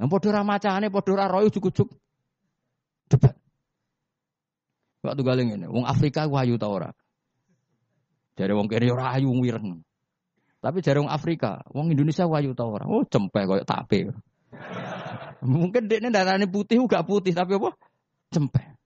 [0.00, 1.92] Nah, padha ora macane, padha ora royo cukup
[3.12, 3.36] debat.
[5.00, 6.92] Waktu galing ini, wong Afrika wayu ta ora?
[8.36, 9.80] Jare wong kene ora ayu wireng.
[10.60, 12.84] Tapi jare wong Afrika, wong Indonesia wayu ta ora?
[12.84, 14.12] Oh, cempek koyo tape.
[15.40, 17.72] Mungkin dekne darahnya putih gak putih tapi apa?
[18.28, 18.76] Cempek.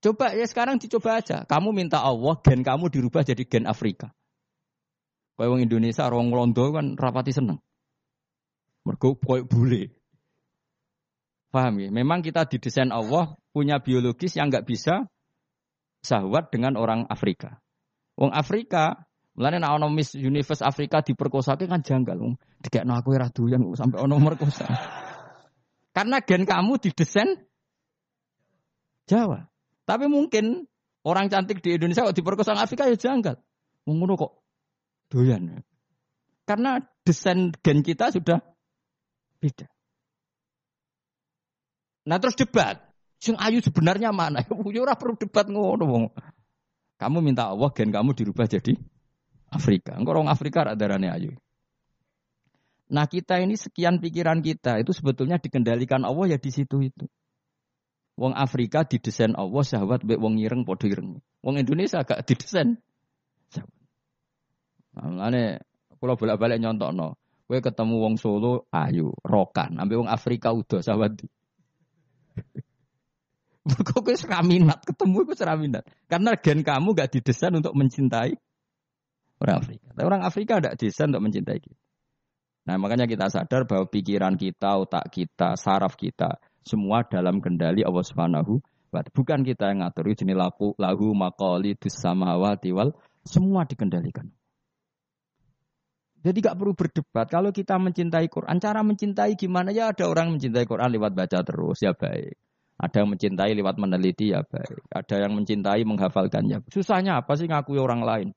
[0.00, 1.44] Coba ya sekarang dicoba aja.
[1.44, 4.08] Kamu minta Allah gen kamu dirubah jadi gen Afrika.
[5.36, 7.60] Kayak wong Indonesia orang Londo kan rapati seneng.
[8.88, 9.99] Mergo koyo bule.
[11.50, 11.90] Paham ya?
[11.90, 15.10] Memang kita didesain Allah punya biologis yang nggak bisa
[16.06, 17.58] sahwat dengan orang Afrika.
[18.14, 22.16] Wong Afrika, mulane nek ana Miss Universe Afrika diperkosake kan janggal.
[22.22, 24.70] Wong dikekno aku ora doyan sampai ono merkosa.
[25.96, 27.34] Karena gen kamu didesain
[29.10, 29.50] Jawa.
[29.90, 30.70] Tapi mungkin
[31.02, 33.42] orang cantik di Indonesia kok diperkosa Afrika ya janggal.
[33.90, 34.32] Wong ngono kok
[35.10, 35.66] doyan.
[36.46, 38.38] Karena desain gen kita sudah
[39.42, 39.66] beda.
[42.06, 42.80] Nah terus debat.
[43.20, 44.40] Sing ayu sebenarnya mana?
[44.74, 46.12] Ya ora perlu debat ngono.
[47.00, 48.76] Kamu minta Allah gen kamu dirubah jadi
[49.52, 49.96] Afrika.
[49.96, 51.32] Engkau orang Afrika ada darane ayu.
[52.90, 57.06] Nah kita ini sekian pikiran kita itu sebetulnya dikendalikan Allah ya di situ itu.
[58.20, 61.24] Wong Afrika didesain Allah sahabat baik wong ireng podo ireng.
[61.40, 62.76] Wong Indonesia gak didesain.
[64.90, 65.32] Nah,
[65.96, 67.16] kalau bolak-balik nyontok no.
[67.50, 71.18] Kue ketemu wong Solo ayu, rokan, ambil wong Afrika udah sahabat.
[73.86, 75.84] Kok kowe seraminat ketemu kowe seraminat.
[76.08, 78.34] Karena gen kamu gak didesain untuk mencintai
[79.40, 79.86] orang Afrika.
[79.96, 81.80] Tapi orang Afrika tidak desain untuk mencintai kita.
[82.68, 88.04] Nah makanya kita sadar bahwa pikiran kita, otak kita, saraf kita, semua dalam kendali Allah
[88.04, 88.60] Subhanahu
[88.90, 92.90] wa Bukan kita yang ngatur, jenis laku, lahu, makoli, dusamawati, wal,
[93.22, 94.28] semua dikendalikan.
[96.20, 97.26] Jadi gak perlu berdebat.
[97.32, 99.88] Kalau kita mencintai Quran, cara mencintai gimana ya?
[99.88, 102.36] Ada orang mencintai Quran lewat baca terus, ya baik.
[102.80, 104.84] Ada yang mencintai lewat meneliti, ya baik.
[104.92, 106.68] Ada yang mencintai menghafalkannya.
[106.68, 108.28] Susahnya apa sih ngakui orang lain?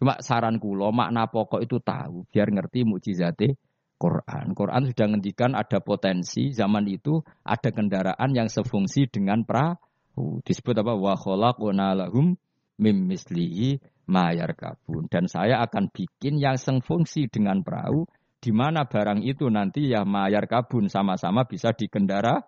[0.00, 3.58] Cuma saran kulo, makna pokok itu tahu, biar ngerti mukjizate
[3.98, 4.54] Quran.
[4.54, 10.38] Quran sudah ngendikan ada potensi zaman itu ada kendaraan yang sefungsi dengan perahu.
[10.46, 10.94] Disebut apa?
[10.94, 12.38] Wa khalaqna lahum
[12.78, 15.06] mim mislihi mayar kabun.
[15.06, 18.08] Dan saya akan bikin yang sefungsi dengan perahu,
[18.40, 22.42] di mana barang itu nanti ya mayar kabun sama-sama bisa dikendara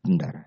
[0.00, 0.46] kendara.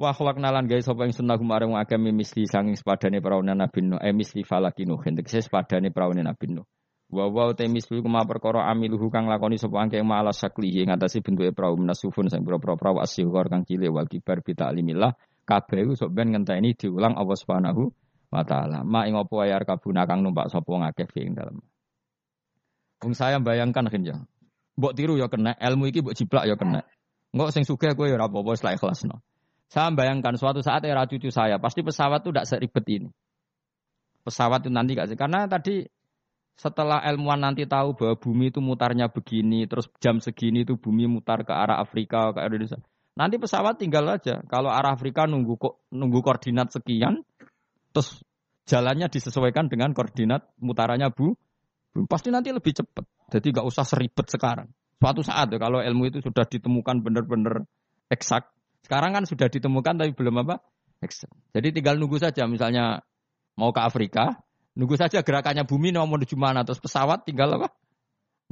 [0.00, 4.00] Wah wak nalan guys sapa yang sunnah kemarin akeh misli sanging sepadane perahunan Nabi Nuh,
[4.00, 6.66] eh misli falakinu hendak saya sepadane perahunan Nabi Nuh.
[7.12, 11.52] Wa wa te misli kuma perkara amiluhu kang lakoni sapa angke malas saklihi ngatasi bentuke
[11.52, 15.12] perahu menasufun sing pira-pira perahu asyuhur kang cilik wal kibar bi ta'limillah
[15.44, 17.92] kabeh sok ben ngenteni diulang Allah Subhanahu
[18.32, 18.80] wa taala.
[18.82, 21.60] Ma ing apa ayar kabuna kang numpak sapa ngakeh fi ing dalem.
[23.04, 24.16] Wong saya bayangkan kan ya.
[24.80, 26.80] Mbok tiru ya kena, ilmu iki mbok jiplak ya kena.
[27.36, 29.20] Enggak sing sugih kowe ya ora apa-apa wis ikhlasno.
[29.72, 33.08] Saya bayangkan suatu saat era cucu saya, pasti pesawat itu tidak seribet ini.
[34.20, 35.16] Pesawat itu nanti gak sih?
[35.16, 35.88] Karena tadi
[36.60, 41.40] setelah ilmuwan nanti tahu bahwa bumi itu mutarnya begini, terus jam segini itu bumi mutar
[41.48, 42.84] ke arah Afrika, ke Indonesia.
[43.16, 44.44] Nanti pesawat tinggal aja.
[44.44, 45.56] Kalau arah Afrika nunggu
[45.88, 47.24] nunggu koordinat sekian,
[47.92, 48.24] Terus
[48.66, 51.36] jalannya disesuaikan dengan koordinat mutarannya bu,
[52.08, 53.04] pasti nanti lebih cepat.
[53.32, 54.68] Jadi nggak usah seribet sekarang.
[55.02, 57.66] Suatu saat ya, kalau ilmu itu sudah ditemukan benar-benar
[58.08, 58.48] eksak.
[58.86, 60.62] Sekarang kan sudah ditemukan tapi belum apa?
[61.02, 61.30] Eksak.
[61.52, 63.02] Jadi tinggal nunggu saja misalnya
[63.58, 64.38] mau ke Afrika,
[64.78, 67.74] nunggu saja gerakannya bumi mau menuju mana terus pesawat tinggal apa?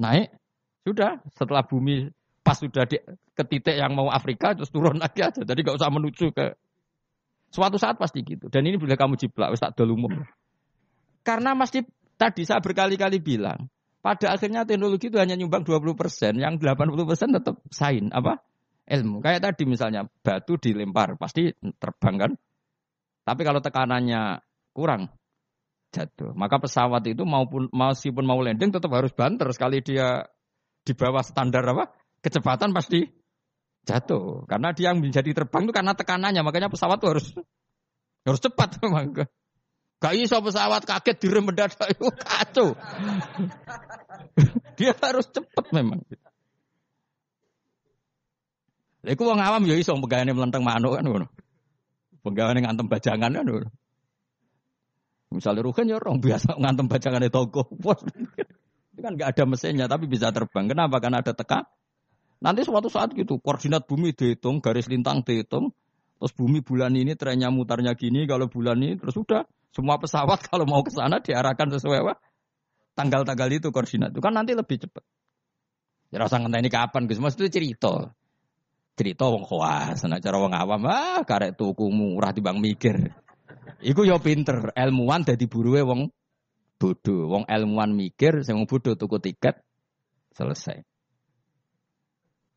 [0.00, 0.34] Naik.
[0.82, 2.10] Sudah setelah bumi
[2.40, 2.96] pas sudah di,
[3.36, 5.44] ke titik yang mau Afrika terus turun lagi aja.
[5.44, 6.56] Jadi nggak usah menuju ke
[7.50, 8.46] Suatu saat pasti gitu.
[8.46, 10.22] Dan ini bila kamu jiplak, wis tak umum.
[11.26, 11.82] Karena masih
[12.14, 13.66] tadi saya berkali-kali bilang,
[14.00, 18.40] pada akhirnya teknologi itu hanya nyumbang 20 persen, yang 80 persen tetap sain apa
[18.88, 19.20] ilmu.
[19.20, 22.32] Kayak tadi misalnya batu dilempar pasti terbang kan.
[23.26, 24.40] Tapi kalau tekanannya
[24.72, 25.12] kurang
[25.90, 30.22] jatuh, maka pesawat itu maupun meskipun mau landing tetap harus banter sekali dia
[30.86, 31.92] di bawah standar apa
[32.22, 33.04] kecepatan pasti
[33.90, 34.46] jatuh.
[34.46, 37.26] Karena dia yang menjadi terbang itu karena tekanannya, makanya pesawat itu harus
[38.22, 39.26] harus cepat memang.
[40.00, 42.78] Gak iso pesawat kaget direm mendadak itu kacau.
[44.78, 46.00] dia harus cepat memang.
[49.00, 51.26] Lha iku wong awam ya iso pegawene melenteng manuk kan ngono.
[52.24, 53.68] Pegawene ngantem bajangan kan ngono.
[55.30, 57.68] Misalnya Ruhen ya orang biasa ngantem bajangane toko.
[58.90, 60.66] Itu kan nggak ada mesinnya tapi bisa terbang.
[60.68, 60.96] Kenapa?
[60.98, 61.64] Karena ada tekan.
[62.40, 65.76] Nanti suatu saat gitu, koordinat bumi dihitung, garis lintang dihitung,
[66.16, 69.44] terus bumi bulan ini trennya mutarnya gini, kalau bulan ini terus sudah
[69.76, 72.14] semua pesawat kalau mau ke sana diarahkan sesuai apa?
[72.96, 75.04] Tanggal-tanggal itu koordinat itu kan nanti lebih cepat.
[76.10, 77.22] Ya rasa ini kapan Gus?
[77.22, 78.10] Mas itu cerita.
[78.98, 83.14] Cerita wong khawas, nah cara wong awam ah karek tuku murah bang mikir.
[83.80, 86.10] Iku yo pinter, ilmuwan dadi buruwe wong
[86.76, 87.30] bodoh.
[87.30, 89.62] Wong ilmuwan mikir, sing wong bodoh tuku tiket
[90.34, 90.89] selesai.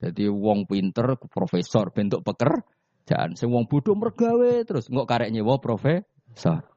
[0.04, 3.40] Jadi wong pinter, profesor, bentuk pekerjaan.
[3.40, 6.68] Sing wong bodoh mergawe terus nggak karek nyewa profesor.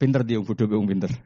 [0.00, 1.12] Pinter dia wong bodoh wong pinter.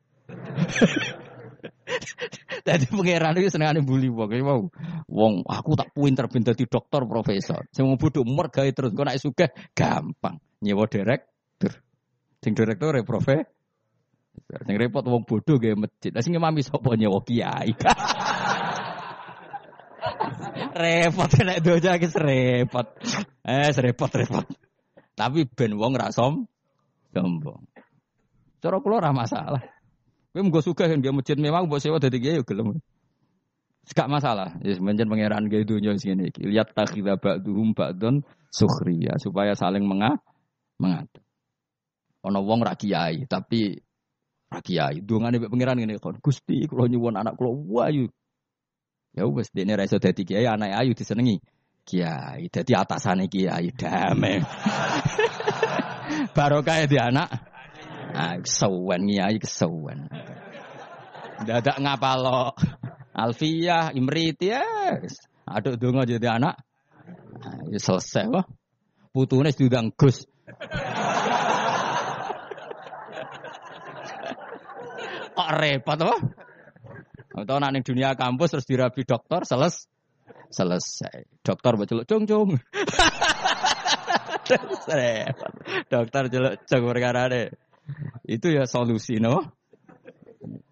[2.60, 4.30] Jadi pangeran itu seneng bully wong.
[4.42, 4.60] Wow.
[5.06, 7.70] Wong aku tak pinter pinter di dokter profesor.
[7.70, 11.78] Sing wong bodoh mergawe terus kok nek sugih gampang nyewa direktur.
[12.42, 13.46] Sing direktur ya profesor.
[14.66, 16.10] Sing repot wong bodoh gaya masjid.
[16.10, 17.70] Lah sing imami sapa nyewa kiai.
[20.74, 22.86] repot kena doja ki repot.
[23.44, 24.46] Eh repot repot.
[25.14, 26.48] Tapi ben wong ra som
[27.12, 27.66] sombong.
[28.60, 29.62] Cara kula ora masalah.
[30.30, 32.78] Kowe mung suka kan dia masjid memang mbok sewa dadi kiai yo gelem.
[33.90, 34.54] Gak masalah.
[34.62, 36.46] Ya semenjen pangeran gawe dunya sing iki.
[36.46, 38.22] Lihat takhidha ba'duhum ba'dun
[38.54, 40.22] sukhriya supaya saling menga
[40.78, 41.24] mengatur.
[42.22, 43.80] Ana wong ra kiai tapi
[44.46, 45.02] ra kiai.
[45.02, 46.20] Dungane mek pangeran ngene kon.
[46.22, 48.06] Gusti kula nyuwun anak kula wayu
[49.10, 51.42] Ya wis dene ra iso dadi kiai anak ayu disenengi.
[51.82, 54.38] Kiai dadi atasane kiai damai.
[56.36, 57.30] Barokah di anak.
[58.14, 60.06] Ah kesuwen kiai kesuwen.
[61.42, 62.54] Dadak ngapalo.
[63.10, 64.62] Alfiyah, Imrit ya.
[65.44, 66.62] Aduk donga jadi anak.
[67.42, 68.46] Nah, ya selesai wah.
[69.10, 70.22] Putune diundang Gus.
[75.34, 76.20] Kok repot wah.
[77.44, 79.88] Atau nak ning dunia kampus terus dirabi dokter seles
[80.52, 81.24] selesai.
[81.40, 82.50] Dokter baca cung cung.
[85.88, 87.48] dokter celuk cung perkara deh.
[88.26, 89.40] Itu ya solusi no.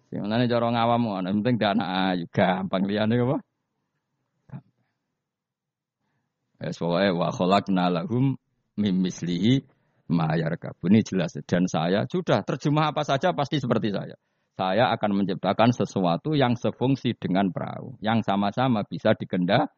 [0.09, 3.37] Yang mana cara ngawam ngono, penting dana ayu gampang liyane apa?
[6.59, 8.33] Ya soalnya wa khalaqna lahum
[8.73, 9.61] mim mislihi
[10.09, 14.17] ma Ini jelas dan saya sudah terjemah apa saja pasti seperti saya
[14.59, 19.71] saya akan menciptakan sesuatu yang sefungsi dengan perahu, yang sama-sama bisa digendarai.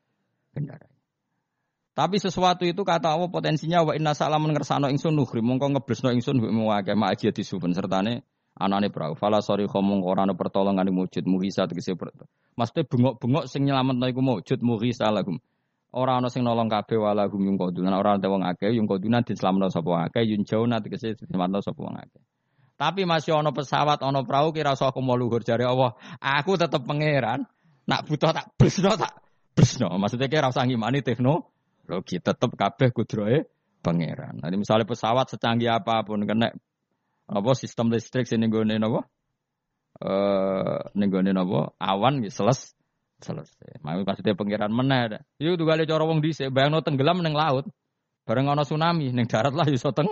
[1.93, 6.41] Tapi sesuatu itu kata Allah potensinya wa inna salam ngersano ingsun nuhri mongko ngeblesno ingsun
[6.41, 8.25] wa akeh ma aja disuben sertane
[8.57, 9.13] anane perahu.
[9.13, 11.93] Fala sori khomong ora ana pertolongan wujud muhisa tegese
[12.55, 15.37] Maksudnya bengok-bengok sing nyelametno iku wujud muhisa lahum.
[15.91, 19.27] Ora ana sing nolong kabeh wala hum yung kodunan ora ana wong akeh yung kodunan
[19.27, 22.23] diselametno sapa akeh yun jauna tegese diselametno sapa akeh.
[22.81, 25.93] Tapi masih ono pesawat, ono perahu kira so aku mau luhur jari Allah.
[26.17, 27.45] Aku tetap pangeran.
[27.85, 29.21] Nak butuh tak bersno tak
[29.53, 29.93] bersno.
[30.01, 33.45] Maksudnya kira usah ngimani teknologi tetap kabeh kudrohe
[33.85, 34.41] pangeran.
[34.41, 36.57] Nanti misalnya pesawat secanggih apa pun kena
[37.29, 39.01] apa sistem listrik sini gue apa?
[40.01, 41.77] Eh nenggone apa?
[41.77, 42.73] Awan gitu seles
[43.21, 43.77] selesai.
[43.85, 45.21] Mau maksudnya pangeran mana?
[45.37, 47.69] Yuk tuh kali cara wong dhisik bayangno tenggelam neng laut.
[48.25, 50.09] Bareng ono tsunami neng darat lah iso teng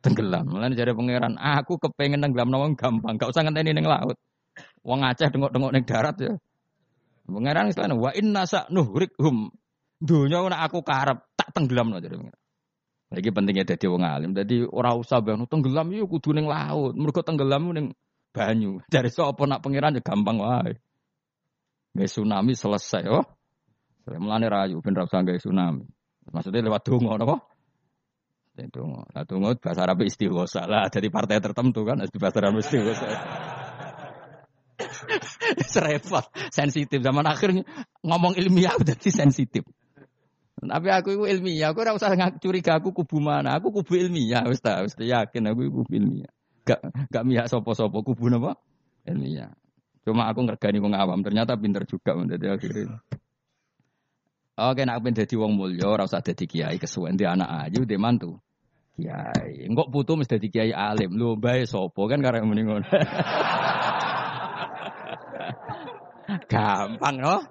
[0.00, 0.46] tenggelam.
[0.46, 4.16] Mulane jare pangeran, aku kepengen tenggelam nawang gampang, gak usah ngenteni ning laut.
[4.82, 6.32] Wong Aceh dengok-dengok ning darat ya.
[7.28, 9.52] Pangeran Islam wa inna sa nuhrikhum.
[9.98, 12.42] Dunya nek aku karep tak tenggelam jare pangeran.
[13.08, 14.30] Lagi pentingnya dadi wong alim.
[14.36, 16.96] Dadi ora usah bang tenggelam yo kudu ning laut.
[16.96, 17.86] Mergo tenggelam ning
[18.32, 18.80] banyu.
[18.88, 20.76] Dari sapa nak pangeran ya gampang wae.
[21.96, 23.24] Nggak tsunami selesai oh.
[24.08, 25.84] Mulane rayu ben ra usah tsunami.
[26.28, 27.36] Maksudnya lewat donga napa?
[28.58, 33.06] Itu nah, tunggu bahasa Arab istighosa lah dari partai tertentu kan di bahasa Arab istighosa.
[35.72, 37.62] Serepot, sensitif zaman akhirnya
[38.02, 39.62] ngomong ilmiah udah sensitif.
[40.58, 42.10] Tapi aku itu ilmiah, aku ora usah
[42.42, 46.30] curiga aku kubu mana, aku kubu ilmiah, ta, wis yakin aku kubu ilmiah.
[46.66, 46.82] Gak
[47.14, 48.58] gak mihak sopo-sopo kubu napa?
[49.06, 49.54] Ilmiah.
[50.02, 52.98] Cuma aku ngergani wong awam, ternyata pinter juga menjadi akhirnya.
[54.58, 57.94] Oke, nak pengen jadi wong mulya, ora usah dadi kiai kesuwen di anak ayu, di
[57.94, 58.42] mantu
[58.98, 59.70] kiai.
[59.70, 61.14] Enggak putu mesti dadi kiai alim.
[61.14, 62.82] Lu bae sapa kan karek muni ngono.
[66.50, 67.46] Gampang no?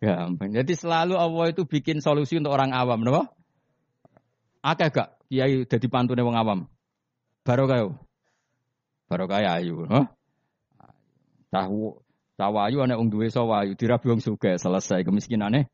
[0.00, 0.50] Gampang.
[0.56, 3.28] Jadi selalu Allah itu bikin solusi untuk orang awam, no?
[4.64, 6.64] Akeh gak kiai dadi pantune wong awam?
[7.44, 8.00] Barokah yo.
[9.12, 10.08] Barokah ayu, no?
[11.52, 12.04] Tahu
[12.34, 15.70] Sawayu anak wong duwe sawayu dirabi wong sugih selesai kemiskinane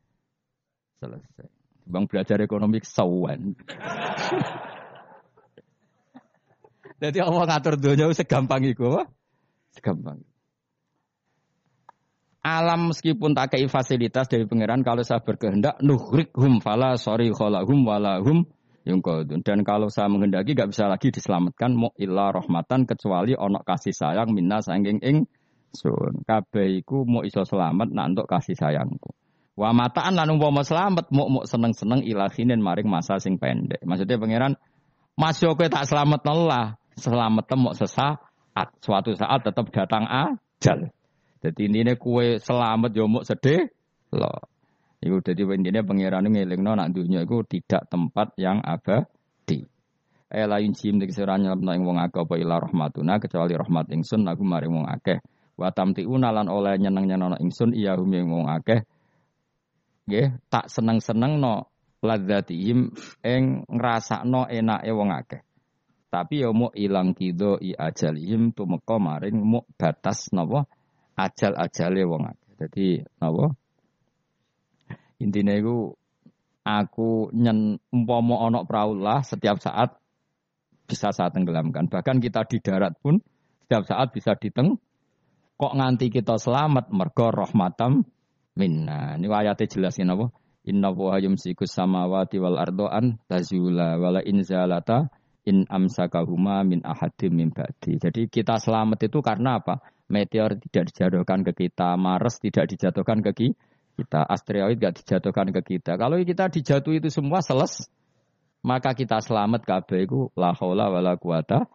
[1.01, 1.49] selesai.
[1.89, 3.57] Bang belajar ekonomi sawan.
[7.01, 8.85] Jadi Allah ngatur dunia segampang itu.
[9.73, 10.21] Segampang.
[12.41, 18.49] alam meskipun tak kei fasilitas dari pangeran kalau saya berkehendak hum fala sorry kholahum walahum
[18.81, 19.45] yungkodun.
[19.45, 24.33] Dan kalau saya menghendaki gak bisa lagi diselamatkan mu illa rahmatan kecuali onok kasih sayang
[24.33, 25.29] minna sangking ing
[25.69, 26.25] sun.
[26.25, 29.13] Kabeh iku mau iso selamat nak untuk kasih sayangku.
[29.53, 33.85] Wa mataan lan umpama selamat mau mau seneng-seneng ilahinin maring masa sing pendek.
[33.85, 34.57] Maksudnya pangeran
[35.13, 38.67] masih oke tak selamat Allah, selamat mau sesaat.
[38.83, 40.91] Suatu saat tetap datang ajal.
[41.41, 43.71] Jadi ini kue selamat mau sedih
[44.13, 44.51] loh.
[45.01, 49.65] Iku dadi intine pangeran ngelingno nak dunya iku tidak tempat yang abadi.
[50.29, 54.45] Eh lain sim iki sira nyelapno ing wong akeh apa rahmatuna kecuali rahmat ingsun aku
[54.45, 55.17] maring wong akeh.
[55.57, 58.85] Wa tamtiuna lan oleh nyeneng-nyenengno ingsun iya hum wong akeh.
[60.05, 61.73] Nggih, tak seneng-seneng no
[62.05, 62.93] ladzatihim
[63.25, 65.41] ing ngrasakno enake wong akeh.
[66.11, 70.67] Tapi ya mau ilang kido i ajalihim tumeka maring mau batas napa
[71.15, 72.51] ajal-ajale wong akeh.
[72.59, 72.87] Dadi
[73.23, 73.55] napa?
[75.23, 75.95] Intinya itu
[76.67, 79.95] aku nyen umpomo onok praulah setiap saat
[80.83, 81.87] bisa saya tenggelamkan.
[81.87, 83.23] Bahkan kita di darat pun
[83.63, 84.75] setiap saat bisa diteng.
[85.55, 88.03] Kok nganti kita selamat mergo rahmatam
[88.59, 89.15] minna.
[89.15, 90.27] Ini ayatnya jelasin apa?
[90.67, 95.07] Inna wa yumsikus samawati wal ardoan tazula wala inzalata
[95.45, 97.97] in amsakahuma min ahadim min ba'di.
[97.97, 99.81] Jadi kita selamat itu karena apa?
[100.11, 104.21] Meteor tidak dijatuhkan ke kita, Mars tidak dijatuhkan ke kita.
[104.27, 105.93] Asteroid gak dijatuhkan ke kita.
[105.93, 107.85] Kalau kita dijatuh itu semua seles,
[108.65, 111.69] maka kita selamat kabeh itu la haula wala quwata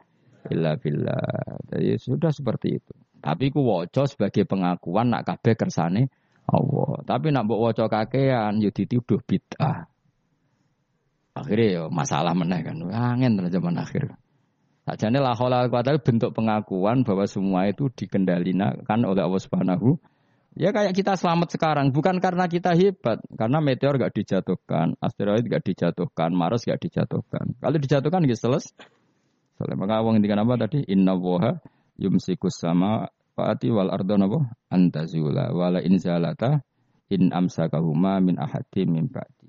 [0.51, 1.63] illa billah.
[1.71, 2.93] Jadi sudah seperti itu.
[3.23, 6.11] Tapi ku waca sebagai pengakuan nak kabeh kersane
[6.47, 7.03] Allah.
[7.03, 9.87] Tapi nak mbok waca kakean yo dituduh bid'ah.
[11.37, 12.81] Akhirnya yo masalah meneh kan.
[12.89, 14.17] Angin zaman akhir.
[14.89, 19.99] Sajane la haula wala bentuk pengakuan bahwa semua itu dikendalikan oleh Allah Subhanahu
[20.57, 25.61] Ya kayak kita selamat sekarang, bukan karena kita hebat, karena meteor gak dijatuhkan, asteroid gak
[25.69, 27.61] dijatuhkan, Mars gak dijatuhkan.
[27.61, 28.73] Kalau dijatuhkan gitu selesai.
[29.61, 30.81] Soalnya maka intikan apa tadi?
[30.89, 31.61] Inna woha
[32.01, 33.05] yumsikus sama
[33.37, 36.65] faati wal ardo nabo antazula wala inzalata
[37.13, 39.46] in amsakahuma min ahadi min ba'di.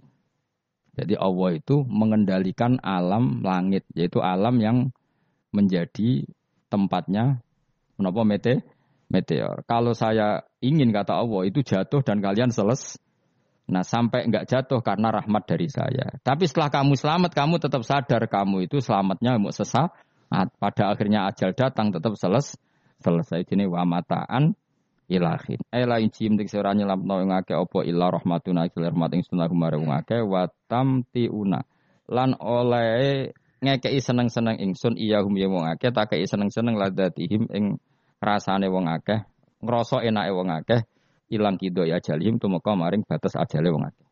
[0.98, 4.78] Jadi Allah itu mengendalikan alam langit, yaitu alam yang
[5.54, 6.26] menjadi
[6.74, 7.46] tempatnya
[8.02, 8.66] menapa mete
[9.08, 9.64] meteor.
[9.70, 12.98] Kalau saya ingin kata Allah itu jatuh dan kalian seles.
[13.68, 16.18] Nah sampai enggak jatuh karena rahmat dari saya.
[16.24, 19.94] Tapi setelah kamu selamat, kamu tetap sadar kamu itu selamatnya mau sesaat.
[20.60, 22.60] Pada akhirnya ajal datang tetap seles,
[23.00, 23.48] selesai.
[23.48, 24.58] Jadi wa mataan
[25.08, 25.60] ilahin.
[25.72, 29.80] Ela inci mtik sira nyelamno ing akeh apa illa rahmatuna ila rahmat ing sunah kumare
[29.80, 31.64] wong akeh wa tamtiuna.
[32.12, 33.32] Lan oleh
[33.64, 37.80] ngekei seneng-seneng ingsun iya hum ya wong akeh tak seneng-seneng ladatihim ing
[38.22, 39.24] rasane wong akeh
[39.64, 40.86] ngrasa enake wong akeh
[41.34, 44.06] ilang kido ya jalim tumeka maring batas ajale wong akeh.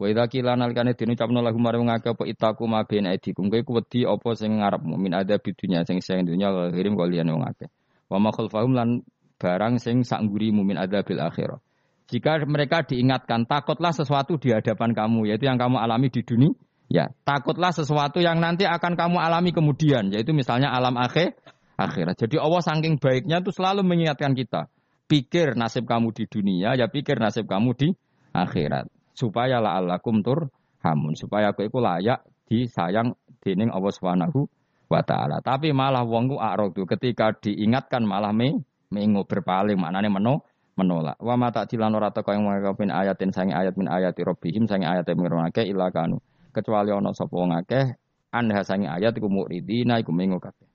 [0.00, 3.72] Wa idza qila nalikane dinucapno lagu maring wong apa itaku ma ben edikum kowe ku
[3.78, 7.68] wedi apa sing ngarepmu min ada bidunya sing sing dunya kirim kok liyane wong akeh.
[8.10, 9.04] Wa ma lan
[9.42, 11.58] barang sing sak ngurimu min bil akhirah.
[12.06, 16.54] Jika mereka diingatkan, takutlah sesuatu di hadapan kamu, yaitu yang kamu alami di dunia.
[16.92, 21.32] Ya, takutlah sesuatu yang nanti akan kamu alami kemudian, yaitu misalnya alam akhir,
[21.80, 22.20] akhirat.
[22.20, 24.68] Jadi Allah saking baiknya itu selalu mengingatkan kita.
[25.08, 27.88] Pikir nasib kamu di dunia, ya pikir nasib kamu di
[28.36, 28.92] akhirat.
[29.16, 30.52] Supaya la alakum tur
[30.84, 31.16] hamun.
[31.16, 34.48] Supaya aku itu layak disayang dening Allah Subhanahu
[34.92, 35.40] wa taala.
[35.40, 38.60] Tapi malah wong ku akrodu ketika diingatkan malah me
[38.92, 40.44] mengo berpaling maknane meno
[40.76, 41.16] menolak.
[41.20, 45.08] Wa mata dilan ora teko ing ayat ayatin sange ayat min ayati rabbihim sange ayat
[45.08, 46.20] pengiranake ila kanu.
[46.52, 47.96] Kecuali ana sapa wong akeh
[48.32, 50.68] anha sange ayat iku muridina iku mengo kabeh.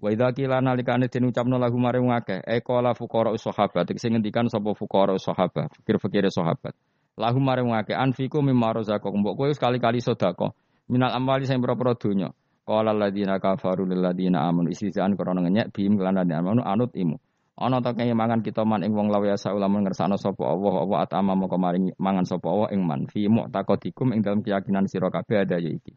[0.00, 4.12] Wa idza qila nalikane den ucapno lagu mare wong akeh, e qala fuqara sahabat sing
[4.16, 6.76] ngendikan sapa fuqara sahabat, fikir-fikire sahabat.
[7.16, 9.24] Lahu mare wong akeh anfiku mimma razaqakum.
[9.24, 10.52] Mbok kowe sekali-kali sedekah.
[10.92, 12.28] Minal amwali sing pira-pira donya.
[12.64, 12.96] Qala
[13.40, 17.16] kafaru lil ladziina amanu isizan krana ngenyek bim kelan amanu anut imu.
[17.54, 20.96] Ana ta kaya mangan kita man ing wong lawa ya saulamun ngersakno sapa Allah apa
[21.06, 25.46] atama moko maring mangan sapa Allah ing man fi mu'taqadikum ing dalam keyakinan sira kabeh
[25.46, 25.94] ada ya iki.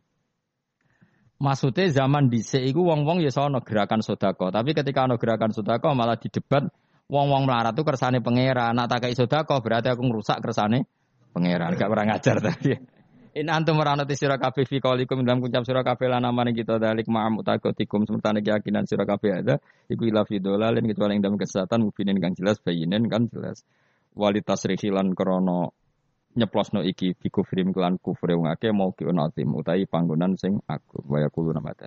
[1.37, 6.17] Maksudnya zaman dhisik iku wong-wong ya sono gerakan sodako, tapi ketika ono gerakan sodako malah
[6.17, 6.65] didebat
[7.09, 8.73] wong-wong melarat tuh kersane pangeran.
[8.77, 10.85] Nak tak sodako berarti aku ngerusak kersane
[11.33, 11.73] pangeran.
[11.73, 12.96] Gak pernah ngajar tadi.
[13.37, 17.05] In antum meranati sira kabeh fi qaulikum dalam ucap sira kabeh lan amane kita dalik
[17.05, 19.61] ma'am utakotikum semertane keyakinan sira kabeh ada
[19.93, 23.61] iku ila fi dolalin kecuali ing dalam kesehatan mubinin kang jelas bayinen kan jelas.
[24.17, 25.69] Walitas rihilan krono
[26.33, 31.05] nyeplosno iki fi kufrim kelan kufre wong akeh mau ki onatim utahi panggonan sing aku
[31.05, 31.85] waya kulo namatan